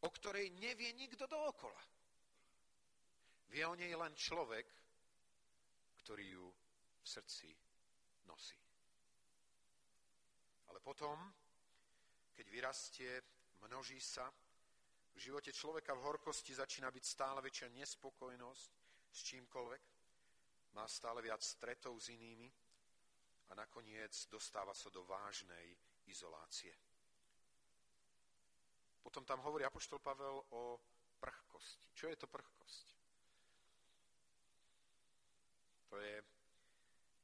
o 0.07 0.09
ktorej 0.11 0.55
nevie 0.63 0.95
nikto 0.95 1.27
dookola. 1.27 1.83
Vie 3.51 3.67
o 3.67 3.75
nej 3.75 3.91
len 3.91 4.15
človek, 4.15 4.67
ktorý 6.07 6.27
ju 6.39 6.47
v 7.03 7.07
srdci 7.07 7.51
nosí. 8.31 8.59
Ale 10.71 10.79
potom, 10.79 11.19
keď 12.39 12.47
vyrastie, 12.51 13.11
množí 13.67 13.99
sa, 13.99 14.31
v 15.17 15.19
živote 15.19 15.49
človeka 15.51 15.97
v 15.97 16.05
horkosti 16.05 16.53
začína 16.53 16.93
byť 16.93 17.05
stále 17.07 17.41
väčšia 17.41 17.73
nespokojnosť 17.73 18.71
s 19.11 19.19
čímkoľvek, 19.33 19.83
má 20.77 20.85
stále 20.85 21.25
viac 21.25 21.41
stretov 21.41 21.97
s 21.97 22.13
inými 22.13 22.53
a 23.49 23.53
nakoniec 23.57 24.13
dostáva 24.29 24.77
sa 24.77 24.93
do 24.93 25.01
vážnej 25.09 25.73
izolácie. 26.05 26.77
Potom 29.01 29.25
tam 29.25 29.41
hovorí 29.41 29.65
Apoštol 29.65 30.05
Pavel 30.05 30.37
o 30.53 30.77
prchkosti. 31.17 31.89
Čo 31.97 32.13
je 32.13 32.17
to 32.21 32.29
prchkosť? 32.29 32.87
To 35.89 35.97
je, 35.97 36.17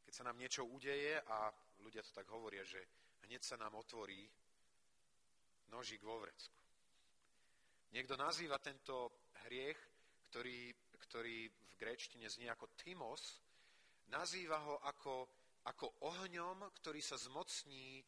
keď 0.09 0.13
sa 0.17 0.25
nám 0.25 0.41
niečo 0.41 0.65
udeje 0.65 1.21
a 1.21 1.53
ľudia 1.85 2.01
to 2.01 2.17
tak 2.17 2.31
hovoria, 2.33 2.65
že 2.65 2.81
hneď 3.29 3.43
sa 3.45 3.61
nám 3.61 3.77
otvorí 3.77 4.25
nožík 5.69 6.01
vo 6.01 6.23
vrecku. 6.25 6.57
Niekto 7.93 8.17
nazýva 8.17 8.57
tento 8.63 9.29
hriech, 9.45 9.77
ktorý, 10.33 10.73
ktorý 11.05 11.62
gréčtine 11.83 12.31
znie 12.31 12.47
ako 12.47 12.71
Timos, 12.79 13.43
nazýva 14.15 14.63
ho 14.63 14.79
ako, 14.87 15.27
ako 15.67 16.07
ohňom, 16.07 16.71
ktorý 16.79 17.03
sa 17.03 17.19
zmocní, 17.19 17.99
e, 17.99 18.05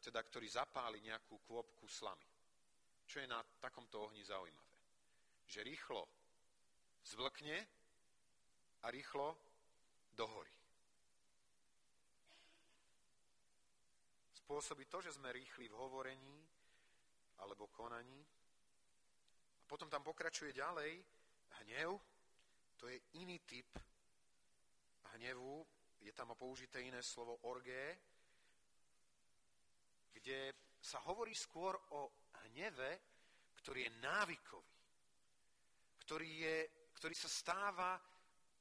teda 0.00 0.24
ktorý 0.24 0.48
zapáli 0.48 1.04
nejakú 1.04 1.36
kôpku 1.44 1.84
slamy. 1.84 2.24
Čo 3.04 3.20
je 3.20 3.28
na 3.28 3.44
takomto 3.60 4.08
ohni 4.08 4.24
zaujímavé? 4.24 4.72
Že 5.44 5.60
rýchlo 5.68 6.02
zvlkne 7.04 7.58
a 8.80 8.86
rýchlo 8.88 9.36
dohorí. 10.16 10.56
Spôsobí 14.40 14.88
to, 14.88 15.04
že 15.04 15.20
sme 15.20 15.28
rýchli 15.36 15.68
v 15.68 15.76
hovorení 15.76 16.38
alebo 17.44 17.68
konaní. 17.68 18.24
A 19.60 19.64
potom 19.68 19.92
tam 19.92 20.00
pokračuje 20.00 20.56
ďalej 20.56 21.00
hnev, 21.62 22.00
to 22.82 22.90
je 22.90 22.98
iný 23.22 23.38
typ 23.46 23.78
hnevu, 25.14 25.62
je 26.02 26.10
tam 26.10 26.34
použité 26.34 26.82
iné 26.82 26.98
slovo 26.98 27.38
orgé, 27.46 27.94
kde 30.10 30.50
sa 30.82 30.98
hovorí 31.06 31.30
skôr 31.30 31.78
o 31.94 32.10
hneve, 32.42 32.98
ktorý 33.62 33.86
je 33.86 33.92
návykový, 34.02 34.74
ktorý, 36.02 36.30
je, 36.42 36.56
ktorý 36.98 37.14
sa 37.14 37.30
stáva 37.30 38.02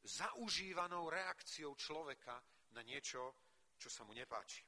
zaužívanou 0.06 1.10
reakciou 1.10 1.74
človeka 1.74 2.38
na 2.78 2.86
niečo, 2.86 3.34
čo 3.82 3.90
sa 3.90 4.06
mu 4.06 4.14
nepáči. 4.14 4.62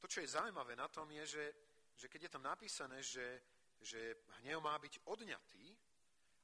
To, 0.00 0.08
čo 0.08 0.24
je 0.24 0.32
zaujímavé 0.32 0.72
na 0.72 0.88
tom, 0.88 1.04
je, 1.12 1.36
že, 1.36 1.44
že 1.92 2.08
keď 2.08 2.20
je 2.24 2.32
tam 2.32 2.48
napísané, 2.48 2.96
že, 3.04 3.44
že 3.84 4.24
hnev 4.40 4.64
má 4.64 4.72
byť 4.80 5.04
odňatý, 5.04 5.75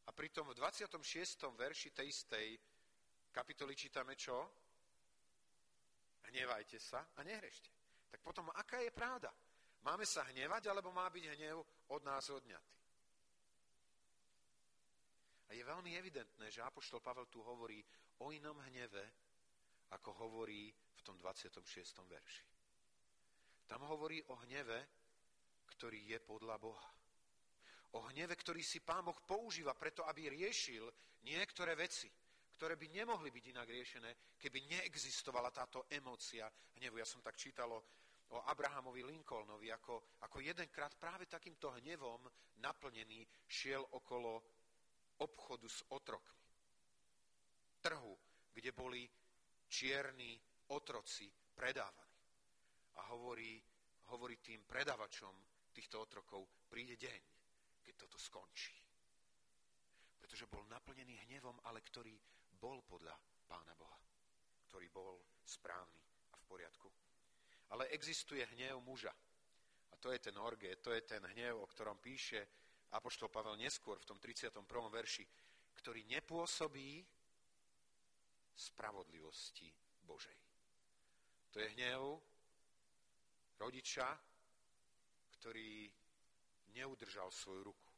a 0.07 0.11
pritom 0.11 0.51
v 0.51 0.59
26. 0.59 0.99
verši 1.55 1.95
tej 1.95 2.07
istej 2.11 2.47
kapitoly 3.31 3.79
čítame 3.79 4.19
čo? 4.19 4.35
Hnevajte 6.33 6.79
sa 6.83 7.07
a 7.17 7.21
nehrešte. 7.23 7.71
Tak 8.11 8.21
potom, 8.21 8.51
aká 8.57 8.83
je 8.83 8.91
pravda? 8.91 9.31
Máme 9.83 10.07
sa 10.07 10.23
hnevať, 10.31 10.71
alebo 10.71 10.95
má 10.95 11.11
byť 11.11 11.25
hnev 11.39 11.59
od 11.91 12.03
nás 12.07 12.31
odňatý? 12.31 12.79
A 15.49 15.51
je 15.53 15.63
veľmi 15.69 15.93
evidentné, 15.99 16.49
že 16.49 16.65
Apoštol 16.65 17.05
Pavel 17.05 17.29
tu 17.29 17.45
hovorí 17.45 17.83
o 18.25 18.33
inom 18.33 18.57
hneve, 18.71 19.05
ako 19.93 20.11
hovorí 20.25 20.73
v 20.73 21.01
tom 21.05 21.19
26. 21.21 21.61
verši. 22.09 22.47
Tam 23.69 23.85
hovorí 23.85 24.23
o 24.33 24.35
hneve, 24.49 24.81
ktorý 25.77 26.17
je 26.17 26.19
podľa 26.25 26.57
Boha 26.57 27.02
o 27.93 27.99
hneve, 28.09 28.33
ktorý 28.37 28.65
si 28.65 28.81
Pán 28.81 29.05
Boh 29.05 29.19
používa 29.25 29.77
preto, 29.77 30.05
aby 30.09 30.33
riešil 30.33 30.89
niektoré 31.29 31.77
veci, 31.77 32.09
ktoré 32.57 32.79
by 32.79 32.87
nemohli 32.95 33.29
byť 33.35 33.45
inak 33.53 33.69
riešené, 33.69 34.11
keby 34.39 34.71
neexistovala 34.71 35.51
táto 35.51 35.91
emócia 35.91 36.49
hnevu. 36.79 36.97
Ja 36.97 37.09
som 37.09 37.21
tak 37.21 37.37
čítal 37.37 37.69
o, 37.75 37.81
o 38.33 38.39
Abrahamovi 38.49 39.03
Lincolnovi, 39.03 39.69
ako, 39.75 40.23
ako 40.25 40.39
jedenkrát 40.41 40.95
práve 40.97 41.27
takýmto 41.27 41.75
hnevom 41.83 42.23
naplnený 42.63 43.27
šiel 43.51 43.83
okolo 43.83 44.41
obchodu 45.21 45.69
s 45.69 45.83
otrokmi. 45.91 46.41
Trhu, 47.83 48.15
kde 48.55 48.71
boli 48.73 49.03
čierni 49.67 50.39
otroci 50.71 51.27
predávaní. 51.55 52.17
A 53.03 53.11
hovorí, 53.11 53.59
hovorí 54.13 54.39
tým 54.39 54.63
predavačom 54.63 55.35
týchto 55.73 56.05
otrokov, 56.05 56.45
príde 56.69 56.95
deň, 57.01 57.32
keď 57.83 57.95
toto 58.07 58.19
skončí. 58.19 58.75
Pretože 60.19 60.49
bol 60.49 60.65
naplnený 60.71 61.19
hnevom, 61.29 61.59
ale 61.67 61.83
ktorý 61.83 62.15
bol 62.57 62.81
podľa 62.87 63.13
Pána 63.51 63.75
Boha. 63.75 63.99
Ktorý 64.71 64.89
bol 64.89 65.21
správny 65.45 66.01
a 66.33 66.37
v 66.39 66.45
poriadku. 66.49 66.89
Ale 67.75 67.91
existuje 67.93 68.47
hnev 68.57 68.81
muža. 68.81 69.13
A 69.93 69.95
to 70.01 70.09
je 70.15 70.19
ten 70.23 70.37
orge, 70.39 70.73
to 70.81 70.95
je 70.95 71.03
ten 71.05 71.21
hnev, 71.37 71.61
o 71.61 71.67
ktorom 71.67 72.01
píše 72.01 72.47
Apoštol 72.93 73.29
Pavel 73.29 73.57
neskôr 73.57 73.97
v 74.01 74.09
tom 74.09 74.19
31. 74.21 74.53
verši, 74.89 75.25
ktorý 75.77 76.05
nepôsobí 76.09 77.01
spravodlivosti 78.53 79.73
Božej. 80.05 80.37
To 81.53 81.61
je 81.61 81.69
hnev 81.77 82.21
rodiča, 83.61 84.09
ktorý 85.41 85.89
neudržal 86.73 87.31
svoju 87.31 87.73
ruku, 87.73 87.91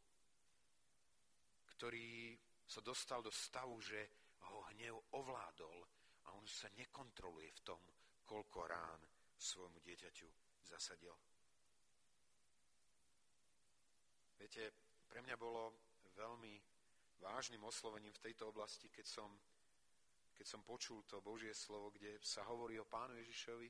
ktorý 1.75 2.39
sa 2.65 2.81
dostal 2.81 3.21
do 3.23 3.31
stavu, 3.31 3.79
že 3.81 4.09
ho 4.51 4.65
hnev 4.75 4.97
ovládol 5.15 5.79
a 6.25 6.33
on 6.35 6.47
sa 6.49 6.69
nekontroluje 6.75 7.51
v 7.51 7.65
tom, 7.65 7.81
koľko 8.25 8.59
rán 8.67 9.01
svojmu 9.37 9.79
dieťaťu 9.85 10.29
zasadil. 10.65 11.13
Viete, 14.41 14.73
pre 15.09 15.21
mňa 15.23 15.37
bolo 15.37 15.73
veľmi 16.17 16.55
vážnym 17.21 17.63
oslovením 17.65 18.13
v 18.13 18.25
tejto 18.31 18.53
oblasti, 18.53 18.93
keď 18.93 19.07
som, 19.07 19.31
keď 20.37 20.47
som 20.47 20.61
počul 20.67 21.05
to 21.09 21.25
Božie 21.25 21.55
slovo, 21.57 21.89
kde 21.95 22.21
sa 22.21 22.45
hovorí 22.49 22.77
o 22.81 22.89
pánu 22.89 23.17
Ježišovi, 23.23 23.69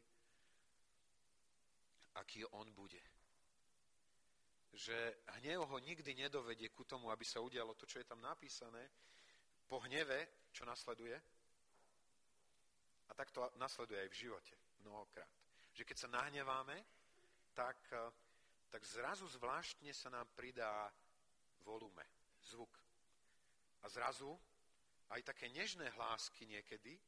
aký 2.15 2.47
on 2.55 2.71
bude 2.75 3.14
že 4.75 5.23
hnev 5.39 5.63
ho 5.65 5.79
nikdy 5.79 6.15
nedovedie 6.15 6.69
ku 6.75 6.83
tomu, 6.85 7.11
aby 7.11 7.23
sa 7.23 7.39
udialo 7.41 7.79
to, 7.79 7.87
čo 7.87 8.03
je 8.03 8.07
tam 8.11 8.19
napísané, 8.19 8.91
po 9.71 9.79
hneve, 9.87 10.51
čo 10.51 10.67
nasleduje. 10.67 11.15
A 13.09 13.13
tak 13.15 13.31
to 13.31 13.47
nasleduje 13.57 14.03
aj 14.03 14.11
v 14.11 14.21
živote 14.27 14.55
mnohokrát. 14.83 15.31
Že 15.73 15.87
keď 15.87 15.97
sa 15.97 16.09
nahneváme, 16.11 16.77
tak, 17.55 17.79
tak 18.71 18.83
zrazu 18.85 19.31
zvláštne 19.31 19.95
sa 19.95 20.11
nám 20.11 20.27
pridá 20.35 20.91
volume, 21.63 22.05
zvuk. 22.43 22.75
A 23.83 23.89
zrazu 23.89 24.35
aj 25.15 25.23
také 25.23 25.49
nežné 25.55 25.89
hlásky 25.95 26.45
niekedy 26.51 26.99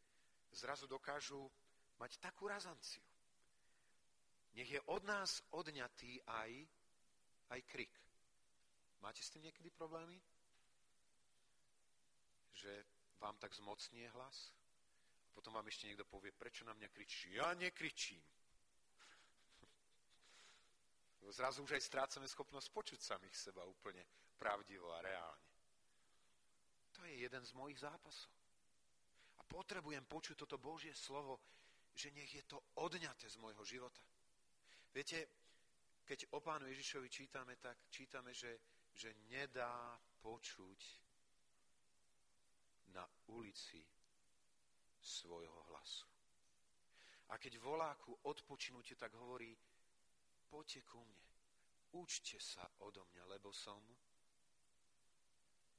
zrazu 0.52 0.86
dokážu 0.86 1.50
mať 2.00 2.16
takú 2.20 2.48
razanciu. 2.48 3.04
Nech 4.56 4.72
je 4.72 4.80
od 4.88 5.04
nás 5.04 5.44
odňatý 5.52 6.20
aj 6.24 6.50
aj 7.50 7.60
krik. 7.66 7.92
Máte 9.02 9.22
s 9.22 9.30
tým 9.30 9.46
niekedy 9.46 9.70
problémy? 9.70 10.18
Že 12.56 12.72
vám 13.20 13.36
tak 13.38 13.54
zmocnie 13.54 14.08
hlas? 14.16 14.50
A 15.28 15.30
potom 15.36 15.52
vám 15.52 15.68
ešte 15.68 15.86
niekto 15.86 16.08
povie, 16.08 16.32
prečo 16.32 16.64
na 16.64 16.74
mňa 16.74 16.88
kričí? 16.88 17.36
Ja 17.36 17.52
nekričím. 17.54 18.22
Zrazu 21.36 21.62
už 21.62 21.76
aj 21.76 21.86
strácame 21.86 22.26
schopnosť 22.26 22.68
počuť 22.72 23.00
samých 23.02 23.36
seba 23.36 23.62
úplne 23.68 24.02
pravdivo 24.40 24.90
a 24.96 25.04
reálne. 25.04 25.46
To 26.96 27.04
je 27.04 27.28
jeden 27.28 27.44
z 27.44 27.52
mojich 27.52 27.84
zápasov. 27.84 28.32
A 29.36 29.44
potrebujem 29.44 30.04
počuť 30.08 30.48
toto 30.48 30.56
Božie 30.56 30.96
slovo, 30.96 31.36
že 31.92 32.12
nech 32.12 32.32
je 32.32 32.44
to 32.48 32.56
odňaté 32.80 33.28
z 33.28 33.36
môjho 33.36 33.64
života. 33.64 34.00
Viete, 34.96 35.28
keď 36.06 36.30
o 36.30 36.40
pánu 36.40 36.70
Ježišovi 36.70 37.10
čítame, 37.10 37.58
tak 37.58 37.90
čítame, 37.90 38.30
že, 38.30 38.54
že 38.94 39.10
nedá 39.26 39.98
počuť 40.22 40.80
na 42.94 43.02
ulici 43.34 43.82
svojho 45.02 45.66
hlasu. 45.74 46.06
A 47.34 47.42
keď 47.42 47.58
volá 47.58 47.90
ku 47.98 48.14
odpočinutiu, 48.22 48.94
tak 48.94 49.10
hovorí, 49.18 49.50
poďte 50.46 50.86
ku 50.86 51.02
mne, 51.02 51.26
učte 51.98 52.38
sa 52.38 52.62
odo 52.86 53.02
mňa, 53.10 53.24
lebo 53.26 53.50
som, 53.50 53.82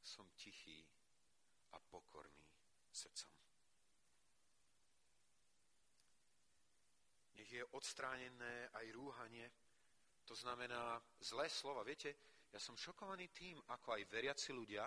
som 0.03 0.27
tichý 0.35 0.83
a 1.71 1.79
pokorný 1.79 2.51
srdcom. 2.91 3.31
Nech 7.39 7.47
je 7.47 7.63
odstránené 7.71 8.67
aj 8.75 8.85
rúhanie, 8.91 9.47
to 10.27 10.35
znamená 10.35 10.99
zlé 11.23 11.47
slova. 11.47 11.87
Viete, 11.87 12.11
ja 12.51 12.59
som 12.59 12.75
šokovaný 12.75 13.31
tým, 13.31 13.55
ako 13.71 13.95
aj 13.95 14.11
veriaci 14.11 14.51
ľudia 14.51 14.83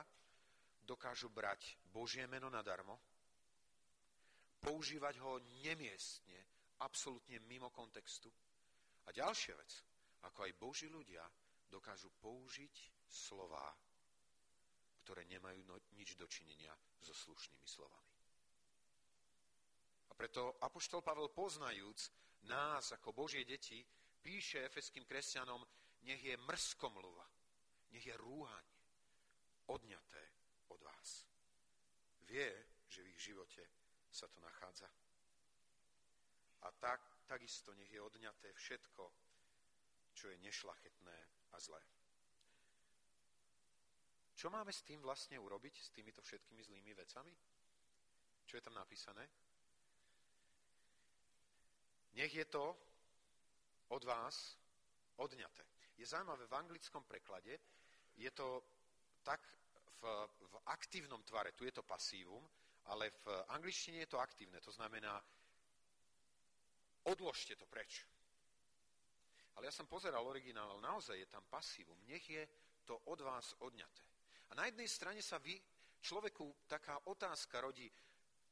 dokážu 0.85 1.33
brať 1.33 1.81
Božie 1.89 2.29
meno 2.29 2.53
nadarmo, 2.53 3.01
používať 4.61 5.17
ho 5.25 5.41
nemiestne, 5.65 6.37
absolútne 6.85 7.41
mimo 7.49 7.73
kontextu. 7.73 8.29
A 9.09 9.17
ďalšia 9.17 9.57
vec, 9.57 9.73
ako 10.29 10.45
aj 10.45 10.61
Boží 10.61 10.89
ľudia 10.93 11.25
dokážu 11.73 12.13
použiť 12.21 13.09
slova, 13.09 13.73
ktoré 15.01 15.25
nemajú 15.25 15.65
no, 15.65 15.81
nič 15.97 16.21
dočinenia 16.21 16.77
so 17.01 17.17
slušnými 17.17 17.65
slovami. 17.65 18.13
A 20.11 20.13
preto 20.13 20.61
Apoštol 20.61 21.01
Pavel 21.01 21.33
poznajúc 21.33 22.13
nás 22.45 22.93
ako 22.93 23.17
Božie 23.17 23.49
deti, 23.49 23.81
píše 24.23 24.65
efeským 24.65 25.05
kresťanom, 25.05 25.65
nech 26.05 26.23
je 26.25 26.37
mrskomluva, 26.37 27.27
nech 27.93 28.07
je 28.07 28.17
rúhanie 28.17 28.81
odňaté 29.69 30.25
od 30.69 30.81
vás. 30.83 31.27
Vie, 32.27 32.49
že 32.89 33.03
v 33.03 33.11
ich 33.15 33.21
živote 33.21 33.65
sa 34.11 34.27
to 34.29 34.41
nachádza. 34.41 34.89
A 36.61 36.69
tak, 36.77 37.01
takisto 37.27 37.75
nech 37.75 37.91
je 37.91 38.03
odňaté 38.03 38.53
všetko, 38.53 39.05
čo 40.15 40.29
je 40.29 40.37
nešlachetné 40.45 41.19
a 41.53 41.57
zlé. 41.59 41.81
Čo 44.35 44.49
máme 44.49 44.73
s 44.73 44.83
tým 44.83 45.05
vlastne 45.05 45.37
urobiť, 45.37 45.75
s 45.81 45.93
týmito 45.93 46.25
všetkými 46.25 46.65
zlými 46.65 46.93
vecami? 46.97 47.33
Čo 48.49 48.57
je 48.57 48.65
tam 48.65 48.75
napísané? 48.75 49.29
Nech 52.17 52.35
je 52.35 52.45
to 52.49 52.75
od 53.91 54.03
vás 54.05 54.57
odňaté. 55.19 55.67
Je 55.99 56.07
zaujímavé, 56.07 56.47
v 56.47 56.59
anglickom 56.59 57.05
preklade 57.05 57.59
je 58.17 58.31
to 58.31 58.63
tak 59.23 59.43
v, 60.01 60.03
v 60.49 60.55
aktívnom 60.67 61.23
tvare, 61.23 61.53
tu 61.53 61.65
je 61.65 61.73
to 61.73 61.83
pasívum, 61.83 62.41
ale 62.89 63.11
v 63.11 63.27
angličtine 63.53 64.01
je 64.01 64.11
to 64.17 64.19
aktívne, 64.19 64.61
to 64.61 64.73
znamená 64.73 65.21
odložte 67.05 67.57
to 67.57 67.67
preč. 67.67 68.07
Ale 69.57 69.69
ja 69.69 69.73
som 69.75 69.85
pozeral 69.85 70.25
originál, 70.25 70.73
ale 70.73 70.81
naozaj 70.81 71.21
je 71.21 71.29
tam 71.29 71.45
pasívum. 71.45 71.99
Nech 72.09 72.25
je 72.25 72.49
to 72.85 72.97
od 73.13 73.21
vás 73.21 73.53
odňaté. 73.61 74.03
A 74.51 74.57
na 74.57 74.65
jednej 74.67 74.89
strane 74.89 75.21
sa 75.21 75.37
vy, 75.37 75.61
človeku 76.01 76.65
taká 76.65 76.97
otázka 77.13 77.61
rodí, 77.61 77.91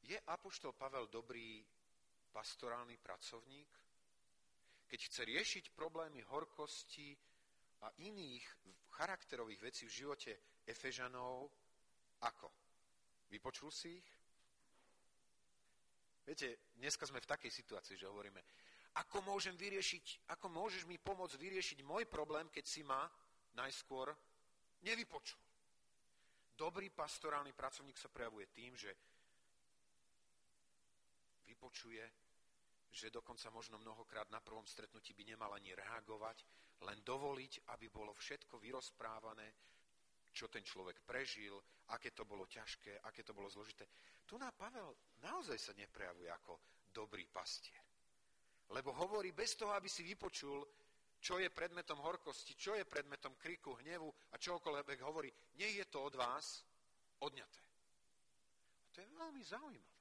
je 0.05 0.15
Apoštol 0.27 0.77
Pavel 0.77 1.09
dobrý 1.09 1.65
pastorálny 2.31 2.97
pracovník? 3.01 3.67
Keď 4.89 4.99
chce 5.05 5.21
riešiť 5.21 5.65
problémy 5.77 6.25
horkosti 6.33 7.13
a 7.85 7.93
iných 8.01 8.45
charakterových 8.97 9.61
vecí 9.61 9.85
v 9.85 9.95
živote 10.01 10.33
Efežanov, 10.65 11.53
ako? 12.25 12.49
Vypočul 13.29 13.69
si 13.69 14.01
ich? 14.01 14.09
Viete, 16.25 16.73
dneska 16.81 17.05
sme 17.05 17.21
v 17.21 17.29
takej 17.29 17.53
situácii, 17.53 17.95
že 17.97 18.09
hovoríme, 18.09 18.41
ako 18.97 19.21
môžem 19.21 19.53
vyriešiť, 19.53 20.33
ako 20.33 20.49
môžeš 20.49 20.89
mi 20.89 20.97
pomôcť 20.97 21.37
vyriešiť 21.37 21.79
môj 21.85 22.09
problém, 22.09 22.49
keď 22.49 22.65
si 22.65 22.81
ma 22.81 23.05
najskôr 23.53 24.09
nevypočul. 24.81 25.41
Dobrý 26.57 26.89
pastorálny 26.91 27.53
pracovník 27.53 27.95
sa 27.95 28.11
prejavuje 28.11 28.49
tým, 28.51 28.75
že 28.75 28.91
vypočuje, 31.47 32.03
že 32.89 33.13
dokonca 33.13 33.49
možno 33.53 33.77
mnohokrát 33.77 34.29
na 34.33 34.41
prvom 34.41 34.65
stretnutí 34.65 35.13
by 35.13 35.23
nemal 35.23 35.53
ani 35.53 35.73
reagovať, 35.77 36.43
len 36.89 36.99
dovoliť, 37.05 37.69
aby 37.75 37.87
bolo 37.91 38.13
všetko 38.15 38.57
vyrozprávané, 38.57 39.47
čo 40.33 40.47
ten 40.47 40.63
človek 40.63 41.01
prežil, 41.03 41.57
aké 41.89 42.11
to 42.13 42.25
bolo 42.25 42.45
ťažké, 42.45 43.01
aké 43.05 43.25
to 43.25 43.33
bolo 43.33 43.49
zložité. 43.49 43.85
Tu 44.25 44.37
na 44.37 44.53
Pavel 44.53 44.93
naozaj 45.25 45.57
sa 45.57 45.73
neprejavuje 45.73 46.29
ako 46.29 46.53
dobrý 46.93 47.25
pastier. 47.27 47.81
Lebo 48.69 48.93
hovorí 48.93 49.33
bez 49.33 49.57
toho, 49.57 49.73
aby 49.73 49.89
si 49.89 50.05
vypočul, 50.05 50.61
čo 51.19 51.41
je 51.41 51.49
predmetom 51.49 51.99
horkosti, 51.99 52.55
čo 52.55 52.77
je 52.77 52.85
predmetom 52.85 53.35
kriku, 53.35 53.75
hnevu 53.81 54.07
a 54.31 54.35
čokoľvek 54.37 54.99
hovorí, 55.01 55.27
nie 55.57 55.81
je 55.81 55.85
to 55.89 56.05
od 56.05 56.15
vás 56.15 56.63
odňaté. 57.19 57.61
A 58.85 58.87
to 58.93 59.01
je 59.01 59.07
veľmi 59.17 59.43
zaujímavé. 59.43 59.99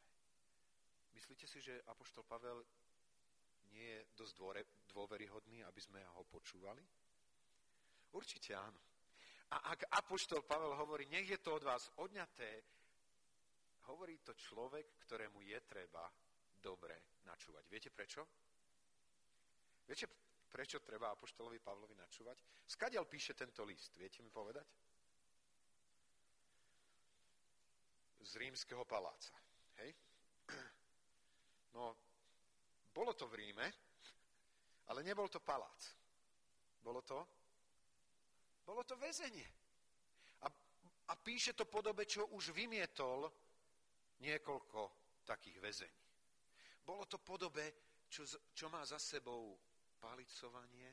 Myslíte 1.16 1.46
si, 1.50 1.58
že 1.58 1.82
Apoštol 1.90 2.22
Pavel 2.22 2.62
nie 3.72 3.84
je 3.84 4.00
dosť 4.16 4.34
dôveryhodný, 4.90 5.64
aby 5.64 5.80
sme 5.80 6.00
ho 6.16 6.22
počúvali? 6.28 6.82
Určite 8.14 8.56
áno. 8.56 8.80
A 9.48 9.72
ak 9.72 9.88
Apoštol 10.04 10.44
Pavel 10.44 10.76
hovorí, 10.76 11.08
nech 11.08 11.28
je 11.28 11.40
to 11.40 11.56
od 11.56 11.64
vás 11.64 11.88
odňaté, 12.00 12.62
hovorí 13.88 14.20
to 14.20 14.36
človek, 14.36 15.00
ktorému 15.08 15.40
je 15.40 15.58
treba 15.64 16.04
dobre 16.60 17.24
načúvať. 17.24 17.64
Viete 17.72 17.88
prečo? 17.88 18.20
Viete, 19.88 20.04
Prečo 20.48 20.80
treba 20.80 21.12
Apoštolovi 21.12 21.60
Pavlovi 21.60 21.92
načúvať? 21.92 22.40
Skadiaľ 22.64 23.04
píše 23.04 23.36
tento 23.36 23.68
list? 23.68 23.92
Viete 24.00 24.24
mi 24.24 24.32
povedať? 24.32 24.64
Z 28.24 28.32
rímskeho 28.40 28.84
paláca. 28.88 29.36
Hej? 29.80 29.92
No, 31.76 31.92
bolo 32.96 33.07
to 33.18 33.26
v 33.26 33.42
Ríme, 33.42 33.66
ale 34.88 35.02
nebol 35.02 35.26
to 35.26 35.42
palác. 35.42 35.98
Bolo 36.78 37.02
to? 37.02 37.18
Bolo 38.62 38.86
to 38.86 38.94
väzenie. 38.94 39.48
A, 40.44 40.48
a 41.10 41.12
píše 41.18 41.52
to 41.52 41.66
podobe, 41.66 42.06
čo 42.06 42.30
už 42.30 42.54
vymietol 42.54 43.26
niekoľko 44.22 44.80
takých 45.26 45.58
väzení. 45.58 46.02
Bolo 46.86 47.04
to 47.04 47.18
podobe, 47.18 47.74
čo, 48.08 48.24
čo 48.54 48.70
má 48.72 48.86
za 48.86 48.96
sebou 48.96 49.58
palicovanie, 50.00 50.88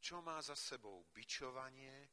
čo 0.00 0.18
má 0.24 0.42
za 0.42 0.56
sebou 0.56 1.06
bičovanie, 1.14 2.08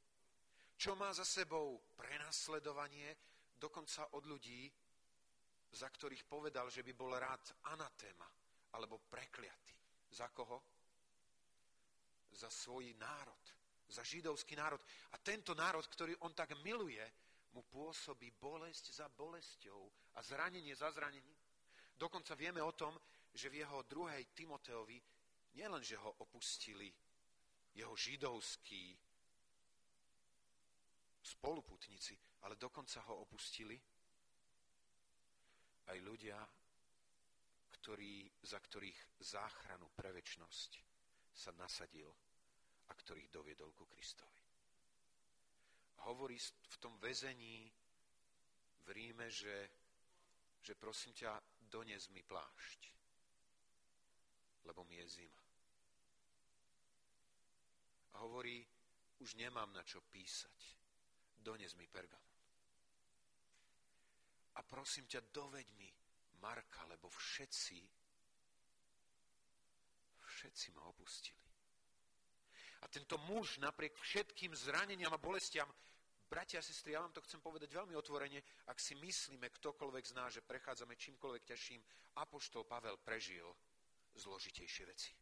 čo 0.78 0.94
má 0.94 1.10
za 1.16 1.26
sebou 1.26 1.82
prenasledovanie, 1.96 3.16
dokonca 3.58 4.14
od 4.14 4.28
ľudí, 4.28 4.70
za 5.72 5.90
ktorých 5.90 6.28
povedal, 6.28 6.70
že 6.70 6.86
by 6.86 6.94
bol 6.94 7.16
rád 7.18 7.42
anatéma 7.74 8.28
alebo 8.76 9.00
prekliatý. 9.08 9.76
Za 10.12 10.28
koho? 10.36 10.60
Za 12.36 12.52
svoj 12.52 12.92
národ, 13.00 13.44
za 13.88 14.04
židovský 14.04 14.60
národ. 14.60 14.84
A 15.16 15.18
tento 15.24 15.56
národ, 15.56 15.88
ktorý 15.88 16.12
on 16.28 16.36
tak 16.36 16.52
miluje, 16.60 17.04
mu 17.56 17.64
pôsobí 17.72 18.36
bolesť 18.36 18.92
za 18.92 19.08
bolesťou 19.08 19.88
a 20.16 20.20
zranenie 20.20 20.76
za 20.76 20.92
zranením. 20.92 21.40
Dokonca 21.96 22.36
vieme 22.36 22.60
o 22.60 22.76
tom, 22.76 22.92
že 23.32 23.48
v 23.48 23.64
jeho 23.64 23.88
druhej 23.88 24.36
Timoteovi 24.36 25.00
nielen, 25.56 25.80
že 25.80 25.96
ho 25.96 26.20
opustili 26.20 26.92
jeho 27.76 27.96
židovskí 27.96 28.96
spoluputníci, 31.24 32.20
ale 32.44 32.60
dokonca 32.60 33.00
ho 33.08 33.24
opustili 33.24 33.80
aj 35.88 35.98
ľudia, 36.04 36.36
ktorí, 37.86 38.26
za 38.41 38.58
ktorých 38.58 39.21
záchranu 39.21 39.86
pre 39.93 40.10
väčnosť 40.10 40.82
sa 41.38 41.54
nasadil 41.54 42.10
a 42.89 42.91
ktorých 42.98 43.30
doviedol 43.30 43.69
ku 43.78 43.86
Kristovi. 43.86 44.41
Hovorí 46.10 46.34
v 46.41 46.78
tom 46.82 46.98
väzení 46.98 47.69
v 48.86 48.88
Ríme, 48.89 49.30
že, 49.30 49.69
že 50.65 50.74
prosím 50.74 51.13
ťa, 51.13 51.38
dones 51.69 52.10
mi 52.10 52.26
plášť, 52.26 52.89
lebo 54.65 54.82
mi 54.89 54.98
je 55.06 55.21
zima 55.21 55.45
a 58.15 58.24
hovorí, 58.24 58.63
už 59.19 59.36
nemám 59.36 59.67
na 59.76 59.84
čo 59.84 60.00
písať. 60.00 60.56
Dones 61.36 61.76
mi 61.76 61.84
pergamon. 61.88 62.34
A 64.56 64.63
prosím 64.63 65.04
ťa, 65.04 65.19
doveď 65.36 65.67
mi 65.76 65.91
Marka, 66.46 66.86
lebo 66.86 67.10
všetci, 67.10 67.82
všetci 70.22 70.68
ma 70.78 70.86
opustili. 70.86 71.42
A 72.82 72.86
tento 72.86 73.18
muž 73.26 73.58
napriek 73.58 73.98
všetkým 73.98 74.54
zraneniam 74.54 75.10
a 75.10 75.18
bolestiam, 75.18 75.66
bratia 76.30 76.62
a 76.62 76.66
sestry, 76.66 76.94
ja 76.94 77.02
vám 77.02 77.18
to 77.18 77.26
chcem 77.26 77.42
povedať 77.42 77.74
veľmi 77.74 77.98
otvorene, 77.98 78.46
ak 78.70 78.78
si 78.78 78.94
myslíme, 78.94 79.50
ktokoľvek 79.50 80.06
z 80.06 80.14
nás, 80.14 80.30
že 80.38 80.46
prechádzame 80.46 80.94
čímkoľvek 80.94 81.50
ťažším, 81.50 81.82
Apoštol 82.22 82.70
Pavel 82.70 83.02
prežil 83.02 83.50
zložitejšie 84.14 84.86
veci. 84.86 85.18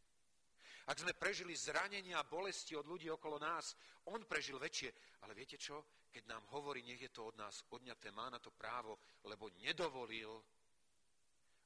Ak 0.84 1.00
sme 1.00 1.16
prežili 1.16 1.56
zranenia 1.56 2.20
a 2.20 2.28
bolesti 2.28 2.76
od 2.76 2.84
ľudí 2.84 3.08
okolo 3.08 3.40
nás, 3.40 3.72
on 4.12 4.28
prežil 4.28 4.60
väčšie. 4.60 4.92
Ale 5.24 5.32
viete 5.32 5.56
čo? 5.56 6.04
Keď 6.12 6.28
nám 6.28 6.44
hovorí, 6.52 6.84
nech 6.84 7.00
je 7.00 7.08
to 7.08 7.32
od 7.32 7.40
nás 7.40 7.64
odňaté, 7.72 8.12
má 8.12 8.28
na 8.28 8.36
to 8.36 8.52
právo, 8.52 9.00
lebo 9.24 9.48
nedovolil, 9.64 10.44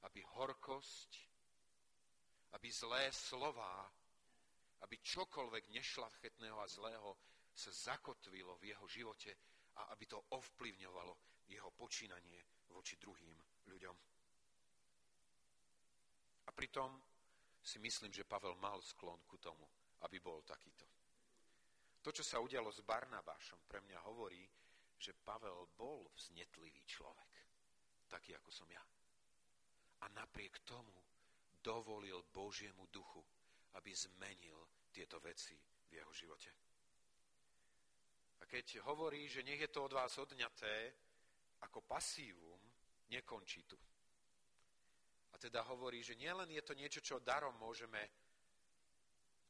aby 0.06 0.20
horkosť, 0.38 1.10
aby 2.54 2.68
zlé 2.70 3.10
slová, 3.10 3.88
aby 4.86 4.98
čokoľvek 5.02 5.74
nešlachetného 5.74 6.58
a 6.58 6.70
zlého 6.70 7.18
sa 7.50 7.74
zakotvilo 7.74 8.54
v 8.62 8.70
jeho 8.70 8.86
živote 8.86 9.34
a 9.82 9.90
aby 9.90 10.06
to 10.06 10.22
ovplyvňovalo 10.30 11.44
jeho 11.50 11.70
počínanie 11.74 12.38
voči 12.70 12.94
druhým 13.00 13.34
ľuďom. 13.66 13.96
A 16.46 16.50
pritom 16.54 16.94
si 17.58 17.82
myslím, 17.82 18.14
že 18.14 18.24
Pavel 18.24 18.54
mal 18.56 18.80
sklon 18.80 19.20
ku 19.26 19.36
tomu, 19.36 19.66
aby 20.06 20.22
bol 20.22 20.40
takýto. 20.46 20.86
To, 22.00 22.14
čo 22.14 22.22
sa 22.22 22.38
udialo 22.38 22.70
s 22.70 22.80
Barnabášom, 22.86 23.66
pre 23.66 23.82
mňa 23.82 23.98
hovorí, 24.06 24.46
že 24.98 25.12
Pavel 25.12 25.68
bol 25.74 26.08
vznetlivý 26.14 26.80
človek, 26.86 27.30
taký 28.08 28.38
ako 28.38 28.50
som 28.54 28.70
ja. 28.70 28.80
A 30.00 30.08
napriek 30.08 30.58
tomu 30.62 30.94
dovolil 31.62 32.22
Božiemu 32.32 32.86
duchu, 32.86 33.24
aby 33.74 33.90
zmenil 33.94 34.58
tieto 34.92 35.20
veci 35.20 35.58
v 35.90 35.92
jeho 35.92 36.12
živote. 36.12 36.50
A 38.40 38.46
keď 38.46 38.80
hovorí, 38.86 39.26
že 39.28 39.42
nech 39.42 39.60
je 39.60 39.70
to 39.70 39.84
od 39.84 39.92
vás 39.92 40.14
odňaté 40.18 40.94
ako 41.66 41.82
pasívum, 41.82 42.60
nekončí 43.10 43.66
tu. 43.66 43.76
A 45.32 45.38
teda 45.38 45.62
hovorí, 45.66 46.02
že 46.02 46.14
nielen 46.14 46.50
je 46.50 46.62
to 46.62 46.74
niečo, 46.74 47.00
čo 47.02 47.22
darom 47.22 47.54
môžeme 47.58 47.98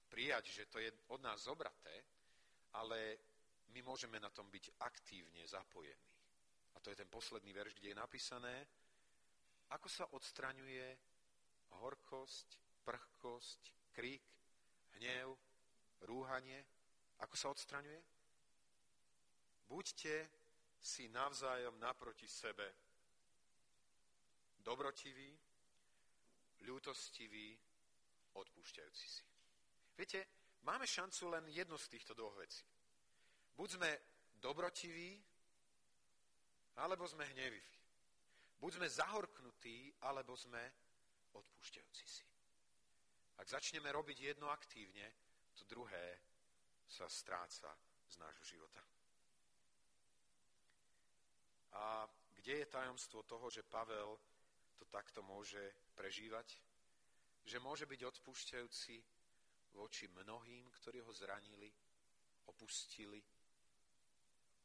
prijať, 0.09 0.49
že 0.49 0.69
to 0.73 0.81
je 0.81 0.89
od 1.13 1.21
nás 1.21 1.45
zobraté, 1.45 2.05
ale 2.73 3.21
my 3.73 3.81
môžeme 3.85 4.17
na 4.17 4.33
tom 4.33 4.49
byť 4.49 4.81
aktívne 4.81 5.45
zapojení. 5.45 6.09
A 6.75 6.81
to 6.81 6.91
je 6.91 6.97
ten 6.97 7.09
posledný 7.09 7.53
verš, 7.53 7.77
kde 7.77 7.93
je 7.93 8.03
napísané, 8.03 8.55
ako 9.71 9.89
sa 9.89 10.05
odstraňuje 10.17 10.87
horkosť, 11.83 12.49
prchkosť, 12.85 13.93
krík, 13.93 14.25
hnev, 14.97 15.37
rúhanie. 16.09 16.65
Ako 17.21 17.35
sa 17.37 17.51
odstraňuje? 17.53 18.01
Buďte 19.69 20.15
si 20.81 21.11
navzájom 21.11 21.77
naproti 21.77 22.25
sebe 22.31 22.89
dobrotiví, 24.63 25.33
ľútostiví, 26.69 27.57
odpúšťajúci 28.37 29.07
si. 29.09 29.25
Viete, 29.97 30.27
máme 30.63 30.87
šancu 30.87 31.33
len 31.33 31.49
jednu 31.49 31.79
z 31.81 31.89
týchto 31.89 32.13
dvoch 32.13 32.37
vecí. 32.37 32.65
Buď 33.57 33.69
sme 33.81 33.91
dobrotiví, 34.39 35.19
alebo 36.79 37.09
sme 37.09 37.27
hneviví. 37.35 37.78
Buď 38.59 38.71
sme 38.75 38.89
zahorknutí, 38.91 39.95
alebo 40.03 40.35
sme 40.35 40.61
odpúšťajúci 41.33 42.07
si. 42.07 42.27
Ak 43.39 43.47
začneme 43.47 43.87
robiť 43.95 44.35
jedno 44.35 44.51
aktívne, 44.51 45.07
to 45.55 45.63
druhé 45.71 46.19
sa 46.91 47.07
stráca 47.07 47.71
z 48.11 48.15
nášho 48.19 48.45
života. 48.45 48.83
A 51.79 52.09
kde 52.35 52.65
je 52.65 52.73
tajomstvo 52.73 53.23
toho, 53.23 53.47
že 53.47 53.63
Pavel 53.63 54.19
to 54.75 54.85
takto 54.91 55.23
môže 55.23 55.61
prežívať? 55.95 56.59
Že 57.47 57.63
môže 57.63 57.87
byť 57.87 58.01
odpúšťajúci 58.05 58.97
voči 59.79 60.11
mnohým, 60.11 60.67
ktorí 60.83 60.99
ho 61.05 61.13
zranili, 61.15 61.71
opustili, 62.51 63.23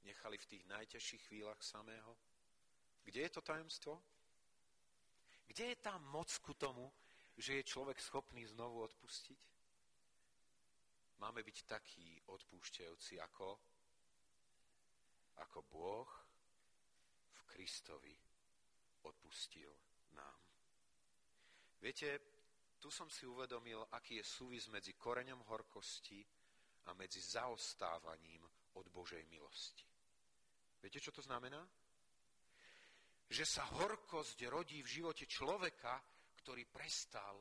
nechali 0.01 0.37
v 0.41 0.49
tých 0.49 0.63
najťažších 0.65 1.23
chvíľach 1.29 1.61
samého? 1.61 2.32
Kde 3.03 3.21
je 3.21 3.31
to 3.31 3.41
tajomstvo? 3.41 4.01
Kde 5.47 5.75
je 5.75 5.77
tá 5.77 5.99
moc 6.09 6.31
ku 6.39 6.55
tomu, 6.55 6.89
že 7.37 7.59
je 7.59 7.69
človek 7.69 7.99
schopný 7.99 8.47
znovu 8.47 8.81
odpustiť? 8.87 9.39
Máme 11.19 11.43
byť 11.43 11.57
takí 11.63 12.19
odpúšťajúci 12.27 13.21
ako, 13.21 13.55
ako 15.39 15.59
Boh 15.71 16.09
v 17.31 17.39
Kristovi 17.47 18.15
odpustil 19.03 19.71
nám. 20.15 20.39
Viete, 21.79 22.19
tu 22.79 22.91
som 22.91 23.07
si 23.07 23.23
uvedomil, 23.23 23.87
aký 23.95 24.19
je 24.19 24.25
súvis 24.27 24.67
medzi 24.67 24.95
koreňom 24.95 25.39
horkosti 25.47 26.19
a 26.87 26.91
medzi 26.91 27.23
zaostávaním 27.23 28.43
od 28.75 28.85
Božej 28.91 29.23
milosti. 29.31 29.87
Viete, 30.83 30.99
čo 30.99 31.15
to 31.15 31.23
znamená? 31.23 31.63
Že 33.29 33.45
sa 33.45 33.63
horkosť 33.79 34.47
rodí 34.51 34.83
v 34.83 35.01
živote 35.01 35.25
človeka, 35.27 35.99
ktorý 36.43 36.67
prestal 36.67 37.39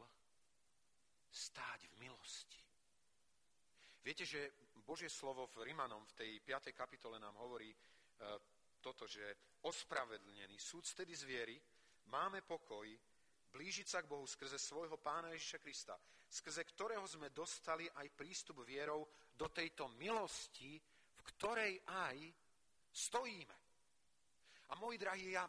stáť 1.33 1.81
v 1.91 1.95
milosti. 2.07 2.63
Viete, 4.03 4.27
že 4.27 4.51
Božie 4.83 5.09
slovo 5.09 5.47
v 5.47 5.63
Rimanom 5.63 6.03
v 6.05 6.17
tej 6.19 6.31
5. 6.43 6.75
kapitole 6.75 7.23
nám 7.23 7.39
hovorí 7.39 7.71
e, 7.71 7.77
toto, 8.83 9.07
že 9.07 9.59
ospravedlnený 9.63 10.59
súd 10.59 10.83
tedy 10.91 11.15
zviery, 11.15 11.55
máme 12.11 12.43
pokoj, 12.43 12.85
blížiť 13.55 13.87
sa 13.87 14.03
k 14.03 14.11
Bohu 14.11 14.27
skrze 14.27 14.59
svojho 14.59 14.99
pána 14.99 15.31
Ježiša 15.33 15.59
Krista, 15.63 15.95
skrze 16.27 16.67
ktorého 16.67 17.07
sme 17.07 17.31
dostali 17.31 17.87
aj 17.87 18.11
prístup 18.19 18.67
vierou 18.67 19.07
do 19.39 19.47
tejto 19.55 19.87
milosti, 19.97 20.83
v 21.15 21.21
ktorej 21.37 21.79
aj 21.87 22.17
stojíme. 22.91 23.57
A 24.73 24.81
môj 24.83 24.99
drahý, 24.99 25.37
ja 25.37 25.47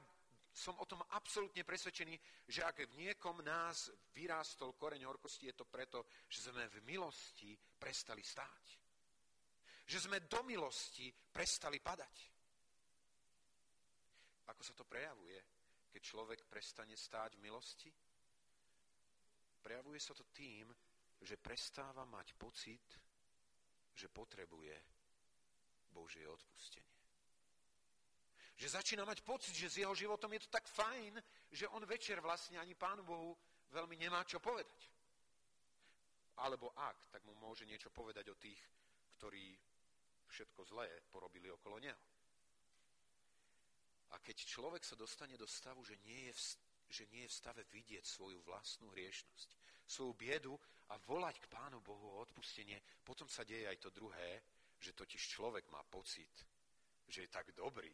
som 0.53 0.77
o 0.77 0.85
tom 0.85 1.01
absolútne 1.17 1.65
presvedčený, 1.65 2.13
že 2.45 2.61
ak 2.61 2.85
v 2.85 2.97
niekom 3.01 3.41
nás 3.41 3.89
vyrástol 4.13 4.77
koreň 4.77 5.09
horkosti, 5.09 5.49
je 5.49 5.57
to 5.57 5.65
preto, 5.65 6.05
že 6.29 6.53
sme 6.53 6.69
v 6.69 6.77
milosti 6.85 7.57
prestali 7.57 8.21
stáť. 8.21 8.65
Že 9.89 9.97
sme 10.07 10.17
do 10.29 10.45
milosti 10.45 11.09
prestali 11.09 11.81
padať. 11.81 12.15
Ako 14.53 14.61
sa 14.61 14.77
to 14.77 14.85
prejavuje, 14.85 15.41
keď 15.89 16.01
človek 16.05 16.39
prestane 16.45 16.93
stáť 16.93 17.41
v 17.41 17.43
milosti? 17.49 17.89
Prejavuje 19.63 19.97
sa 19.97 20.13
to 20.13 20.29
tým, 20.29 20.69
že 21.17 21.41
prestáva 21.41 22.05
mať 22.05 22.37
pocit, 22.37 22.85
že 23.95 24.11
potrebuje 24.11 24.75
Božie 25.89 26.27
odpustenie. 26.29 26.92
Že 28.63 28.79
začína 28.79 29.03
mať 29.03 29.27
pocit, 29.27 29.51
že 29.51 29.67
s 29.67 29.83
jeho 29.83 29.91
životom 29.91 30.31
je 30.31 30.47
to 30.47 30.55
tak 30.55 30.63
fajn, 30.63 31.19
že 31.51 31.67
on 31.75 31.83
večer 31.83 32.23
vlastne 32.23 32.55
ani 32.55 32.71
Pánu 32.71 33.03
Bohu 33.03 33.35
veľmi 33.75 33.99
nemá 33.99 34.23
čo 34.23 34.39
povedať. 34.39 34.87
Alebo 36.39 36.71
ak, 36.71 37.11
tak 37.11 37.27
mu 37.27 37.35
môže 37.43 37.67
niečo 37.67 37.91
povedať 37.91 38.23
o 38.31 38.39
tých, 38.39 38.55
ktorí 39.19 39.51
všetko 40.31 40.63
zlé 40.63 40.87
porobili 41.11 41.51
okolo 41.51 41.75
neho. 41.83 41.99
A 44.15 44.23
keď 44.23 44.47
človek 44.47 44.87
sa 44.87 44.95
dostane 44.95 45.35
do 45.35 45.43
stavu, 45.43 45.83
že 45.83 45.99
nie 46.07 46.31
je 46.31 46.33
v, 46.33 46.41
že 46.87 47.03
nie 47.11 47.27
je 47.27 47.35
v 47.35 47.39
stave 47.43 47.67
vidieť 47.67 48.07
svoju 48.07 48.39
vlastnú 48.47 48.87
hriešnosť, 48.95 49.59
svoju 49.91 50.15
biedu 50.15 50.55
a 50.87 50.95
volať 51.03 51.35
k 51.43 51.51
Pánu 51.51 51.83
Bohu 51.83 52.15
o 52.15 52.23
odpustenie, 52.23 52.79
potom 53.03 53.27
sa 53.27 53.43
deje 53.43 53.67
aj 53.67 53.83
to 53.83 53.91
druhé, 53.91 54.39
že 54.79 54.95
totiž 54.95 55.19
človek 55.19 55.67
má 55.67 55.83
pocit, 55.83 56.31
že 57.11 57.27
je 57.27 57.29
tak 57.29 57.51
dobrý, 57.51 57.91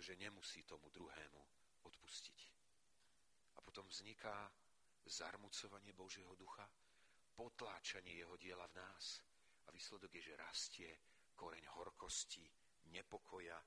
že 0.00 0.16
nemusí 0.16 0.62
tomu 0.62 0.90
druhému 0.90 1.42
odpustiť. 1.84 2.40
A 3.56 3.64
potom 3.64 3.88
vzniká 3.88 4.50
zarmucovanie 5.06 5.94
Božieho 5.94 6.34
ducha, 6.36 6.66
potláčanie 7.36 8.16
jeho 8.16 8.36
diela 8.36 8.66
v 8.72 8.76
nás. 8.80 9.22
A 9.66 9.72
výsledok 9.72 10.10
je, 10.14 10.22
že 10.32 10.40
rastie 10.40 10.90
koreň 11.36 11.64
horkosti, 11.76 12.44
nepokoja, 12.90 13.58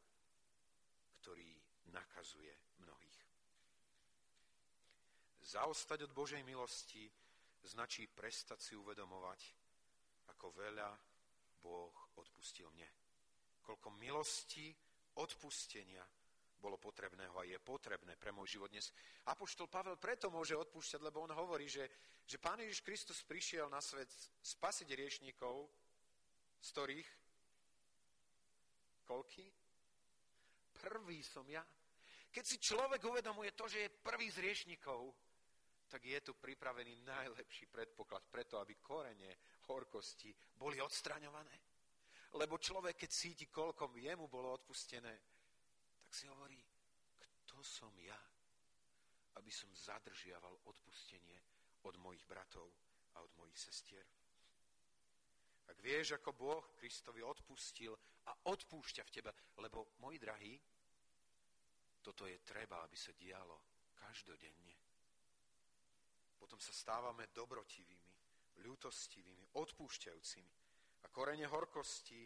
ktorý 1.21 1.49
nakazuje 1.93 2.53
mnohých. 2.81 3.19
Zaostať 5.49 6.05
od 6.05 6.11
Božej 6.13 6.45
milosti 6.45 7.09
značí 7.65 8.07
prestať 8.07 8.61
si 8.61 8.73
uvedomovať, 8.77 9.41
ako 10.35 10.45
veľa 10.53 10.89
Boh 11.59 11.95
odpustil 12.15 12.69
mne. 12.71 12.89
Koľko 13.65 13.89
milosti, 13.97 14.71
odpustenia 15.19 16.01
bolo 16.59 16.75
potrebného 16.75 17.33
a 17.39 17.47
je 17.47 17.57
potrebné 17.57 18.19
pre 18.19 18.35
môj 18.35 18.59
život 18.59 18.69
dnes. 18.69 18.91
Apoštol 19.31 19.71
Pavel 19.71 19.95
preto 19.95 20.27
môže 20.27 20.53
odpúšťať, 20.59 21.01
lebo 21.01 21.23
on 21.23 21.31
hovorí, 21.31 21.71
že, 21.71 21.87
že 22.27 22.37
Pán 22.37 22.59
Ježiš 22.59 22.83
Kristus 22.83 23.23
prišiel 23.23 23.71
na 23.71 23.79
svet 23.79 24.11
spasiť 24.43 24.87
riešnikov, 24.91 25.71
z 26.59 26.67
ktorých 26.75 27.09
koľky? 29.07 29.47
Prvý 30.75 31.23
som 31.23 31.47
ja. 31.47 31.63
Keď 32.29 32.45
si 32.45 32.61
človek 32.61 33.01
uvedomuje 33.01 33.57
to, 33.57 33.65
že 33.65 33.89
je 33.89 33.97
prvý 34.03 34.29
z 34.29 34.43
riešnikov, 34.43 35.09
tak 35.89 36.05
je 36.05 36.21
tu 36.21 36.37
pripravený 36.37 37.01
najlepší 37.01 37.65
predpoklad 37.65 38.21
preto, 38.29 38.61
aby 38.61 38.77
korene 38.77 39.57
horkosti 39.65 40.29
boli 40.53 40.77
odstraňované. 40.77 41.57
Lebo 42.37 42.61
človek, 42.61 42.93
keď 42.93 43.09
cíti, 43.09 43.45
koľko 43.49 43.89
jemu 43.97 44.29
bolo 44.29 44.53
odpustené, 44.53 45.28
tak 46.09 46.17
si 46.17 46.25
hovorí, 46.25 46.57
kto 47.21 47.61
som 47.61 47.93
ja, 48.01 48.17
aby 49.37 49.53
som 49.53 49.69
zadržiaval 49.77 50.57
odpustenie 50.65 51.37
od 51.85 52.01
mojich 52.01 52.25
bratov 52.25 52.65
a 53.13 53.21
od 53.21 53.29
mojich 53.37 53.53
sestier. 53.61 54.01
Ak 55.69 55.77
vieš, 55.85 56.17
ako 56.17 56.33
Boh 56.33 56.65
Kristovi 56.81 57.21
odpustil 57.21 57.93
a 58.25 58.33
odpúšťa 58.49 59.05
v 59.05 59.13
tebe, 59.13 59.29
lebo, 59.61 60.01
môj 60.01 60.17
drahý, 60.17 60.57
toto 62.01 62.25
je 62.25 62.41
treba, 62.41 62.81
aby 62.81 62.97
sa 62.97 63.13
dialo 63.13 63.61
každodenne. 63.93 64.81
Potom 66.41 66.57
sa 66.57 66.73
stávame 66.73 67.29
dobrotivými, 67.29 68.65
ľútostivými, 68.65 69.53
odpúšťajúcimi. 69.61 70.53
A 71.05 71.07
korene 71.13 71.45
horkosti, 71.45 72.25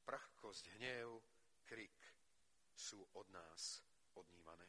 prchkosť, 0.00 0.64
hnev, 0.80 1.20
krik 1.68 2.12
sú 2.76 3.04
od 3.14 3.26
nás 3.30 3.82
odnímané. 4.16 4.68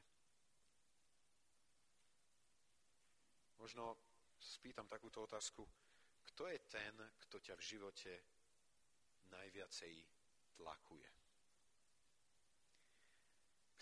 Možno 3.59 3.95
spýtam 4.39 4.87
takúto 4.91 5.23
otázku. 5.23 5.63
Kto 6.33 6.51
je 6.51 6.59
ten, 6.67 6.95
kto 7.27 7.39
ťa 7.39 7.55
v 7.55 7.63
živote 7.63 8.13
najviacej 9.31 9.93
tlakuje? 10.59 11.09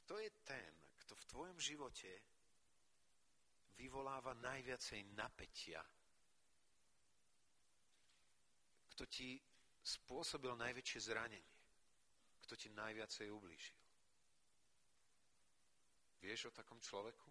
Kto 0.06 0.14
je 0.22 0.30
ten, 0.46 0.72
kto 1.02 1.16
v 1.18 1.28
tvojom 1.32 1.58
živote 1.58 2.12
vyvoláva 3.80 4.38
najviacej 4.38 5.02
napätia? 5.18 5.82
Kto 8.94 9.04
ti 9.10 9.42
spôsobil 9.82 10.54
najväčšie 10.54 11.00
zranenie? 11.02 11.58
Kto 12.46 12.54
ti 12.54 12.70
najviacej 12.70 13.34
ublížil? 13.34 13.81
Vieš 16.22 16.50
o 16.50 16.56
takom 16.56 16.78
človeku? 16.78 17.30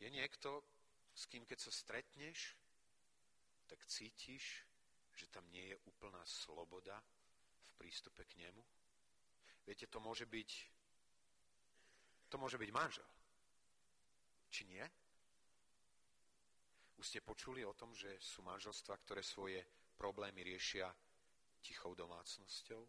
Je 0.00 0.08
niekto, 0.08 0.64
s 1.12 1.26
kým 1.26 1.44
keď 1.44 1.58
sa 1.60 1.72
stretneš, 1.74 2.56
tak 3.66 3.84
cítiš, 3.84 4.64
že 5.14 5.28
tam 5.28 5.44
nie 5.52 5.74
je 5.74 5.76
úplná 5.84 6.22
sloboda 6.24 6.96
v 6.96 7.70
prístupe 7.76 8.24
k 8.24 8.48
nemu? 8.48 8.62
Viete, 9.66 9.86
to 9.86 10.00
môže 10.00 10.24
byť 10.24 10.50
to 12.30 12.38
môže 12.38 12.54
byť 12.54 12.70
manžel. 12.70 13.10
Či 14.54 14.62
nie? 14.70 14.86
Už 16.94 17.04
ste 17.10 17.26
počuli 17.26 17.66
o 17.66 17.74
tom, 17.74 17.90
že 17.90 18.14
sú 18.22 18.46
manželstva, 18.46 18.94
ktoré 19.02 19.22
svoje 19.26 19.66
problémy 19.98 20.46
riešia 20.46 20.86
tichou 21.58 21.98
domácnosťou? 21.98 22.86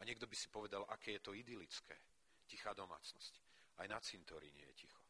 A 0.00 0.04
niekto 0.04 0.28
by 0.28 0.36
si 0.36 0.52
povedal, 0.52 0.84
aké 0.92 1.16
je 1.16 1.24
to 1.24 1.32
idylické, 1.32 1.96
tichá 2.46 2.76
domácnosť. 2.76 3.40
Aj 3.80 3.88
na 3.88 4.00
cintoríne 4.00 4.60
je 4.72 4.86
ticho. 4.86 5.02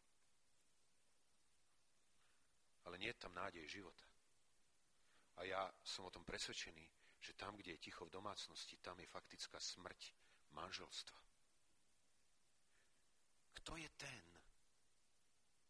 Ale 2.87 2.99
nie 2.99 3.11
je 3.11 3.19
tam 3.19 3.35
nádej 3.35 3.67
života. 3.67 4.07
A 5.37 5.45
ja 5.45 5.67
som 5.83 6.07
o 6.07 6.15
tom 6.15 6.23
presvedčený, 6.23 6.87
že 7.21 7.35
tam, 7.35 7.59
kde 7.59 7.75
je 7.77 7.91
ticho 7.91 8.07
v 8.07 8.15
domácnosti, 8.15 8.79
tam 8.79 8.99
je 9.03 9.11
faktická 9.11 9.59
smrť 9.59 10.15
manželstva. 10.55 11.19
Kto 13.61 13.77
je 13.77 13.91
ten, 13.99 14.25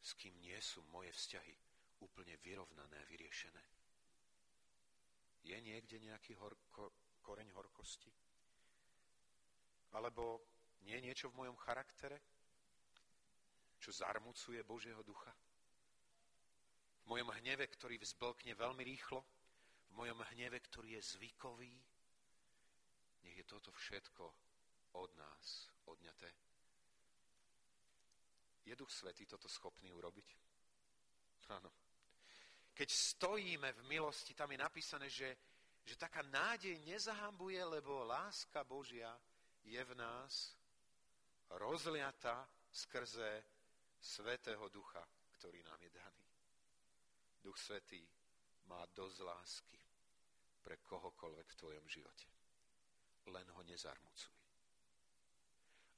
s 0.05 0.13
kým 0.21 0.37
nie 0.45 0.61
sú 0.61 0.85
moje 0.93 1.11
vzťahy 1.17 1.57
úplne 2.05 2.37
vyrovnané 2.45 3.01
a 3.01 3.09
vyriešené? 3.09 3.65
Je 5.47 5.57
niekde 5.63 6.03
nejaký 6.05 6.37
horko, 6.37 6.93
koreň 7.25 7.49
horkosti? 7.57 8.13
Alebo 9.93 10.43
nie 10.83 10.99
je 10.99 11.07
niečo 11.07 11.27
v 11.31 11.45
mojom 11.45 11.57
charaktere, 11.63 12.19
čo 13.79 13.93
zarmucuje 13.93 14.63
Božieho 14.67 15.03
ducha? 15.03 15.31
V 17.05 17.15
mojom 17.15 17.31
hneve, 17.39 17.71
ktorý 17.71 18.01
vzblkne 18.03 18.59
veľmi 18.59 18.83
rýchlo? 18.83 19.23
V 19.91 19.93
mojom 19.95 20.27
hneve, 20.35 20.59
ktorý 20.59 20.99
je 20.99 21.03
zvykový? 21.15 21.71
Nech 23.23 23.37
je 23.37 23.47
toto 23.47 23.71
všetko 23.71 24.25
od 24.99 25.11
nás 25.15 25.71
odňaté 25.87 26.47
je 28.67 28.75
Duch 28.75 28.91
Svetý 28.91 29.27
toto 29.27 29.47
schopný 29.47 29.95
urobiť? 29.95 30.29
Áno. 31.55 31.71
Keď 32.75 32.89
stojíme 32.91 33.73
v 33.73 33.83
milosti, 33.87 34.35
tam 34.35 34.51
je 34.51 34.59
napísané, 34.59 35.07
že, 35.07 35.39
že 35.87 35.95
taká 35.95 36.21
nádej 36.27 36.75
nezahambuje, 36.83 37.63
lebo 37.63 38.05
láska 38.05 38.67
Božia 38.67 39.15
je 39.67 39.83
v 39.83 39.93
nás 39.99 40.55
rozliata 41.59 42.47
skrze 42.71 43.43
Svetého 44.01 44.71
Ducha, 44.71 45.03
ktorý 45.37 45.63
nám 45.67 45.81
je 45.83 45.91
daný. 45.91 46.27
Duch 47.43 47.59
Svetý 47.59 48.03
má 48.71 48.87
dosť 48.95 49.19
lásky 49.23 49.81
pre 50.63 50.79
kohokoľvek 50.83 51.47
v 51.51 51.59
tvojom 51.59 51.87
živote. 51.91 52.29
Len 53.27 53.47
ho 53.51 53.63
nezarmucuj. 53.67 54.35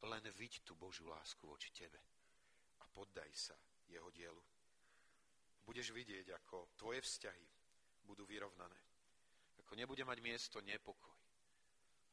Len 0.08 0.24
vidť 0.32 0.64
tú 0.64 0.76
Božiu 0.76 1.08
lásku 1.08 1.44
voči 1.44 1.68
tebe 1.72 2.00
poddaj 2.98 3.30
sa 3.30 3.54
jeho 3.86 4.10
dielu. 4.10 4.42
Budeš 5.62 5.94
vidieť, 5.94 6.34
ako 6.34 6.74
tvoje 6.74 6.98
vzťahy 6.98 7.46
budú 8.02 8.26
vyrovnané. 8.26 8.82
Ako 9.62 9.78
nebude 9.78 10.02
mať 10.02 10.18
miesto 10.18 10.58
nepokoj, 10.58 11.17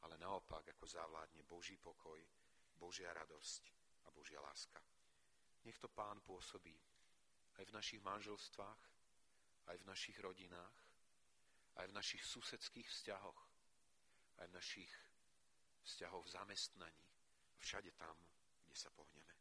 ale 0.04 0.18
naopak, 0.18 0.68
ako 0.68 0.84
zavládne 0.86 1.42
Boží 1.48 1.76
pokoj, 1.80 2.20
Božia 2.76 3.12
radosť 3.14 3.62
a 4.04 4.12
Božia 4.12 4.40
láska. 4.40 4.82
Nech 5.64 5.78
to 5.78 5.88
Pán 5.88 6.20
pôsobí 6.20 6.76
aj 7.56 7.64
v 7.64 7.74
našich 7.74 8.00
manželstvách, 8.04 8.82
aj 9.66 9.76
v 9.80 9.88
našich 9.88 10.16
rodinách, 10.20 10.76
aj 11.76 11.86
v 11.88 11.96
našich 11.96 12.22
susedských 12.24 12.88
vzťahoch, 12.88 13.40
aj 14.38 14.46
v 14.48 14.56
našich 14.56 14.92
vzťahoch 15.84 16.24
v 16.24 16.32
zamestnaní, 16.32 17.04
všade 17.58 17.90
tam, 17.96 18.16
kde 18.64 18.76
sa 18.76 18.90
pohneme. 18.90 19.35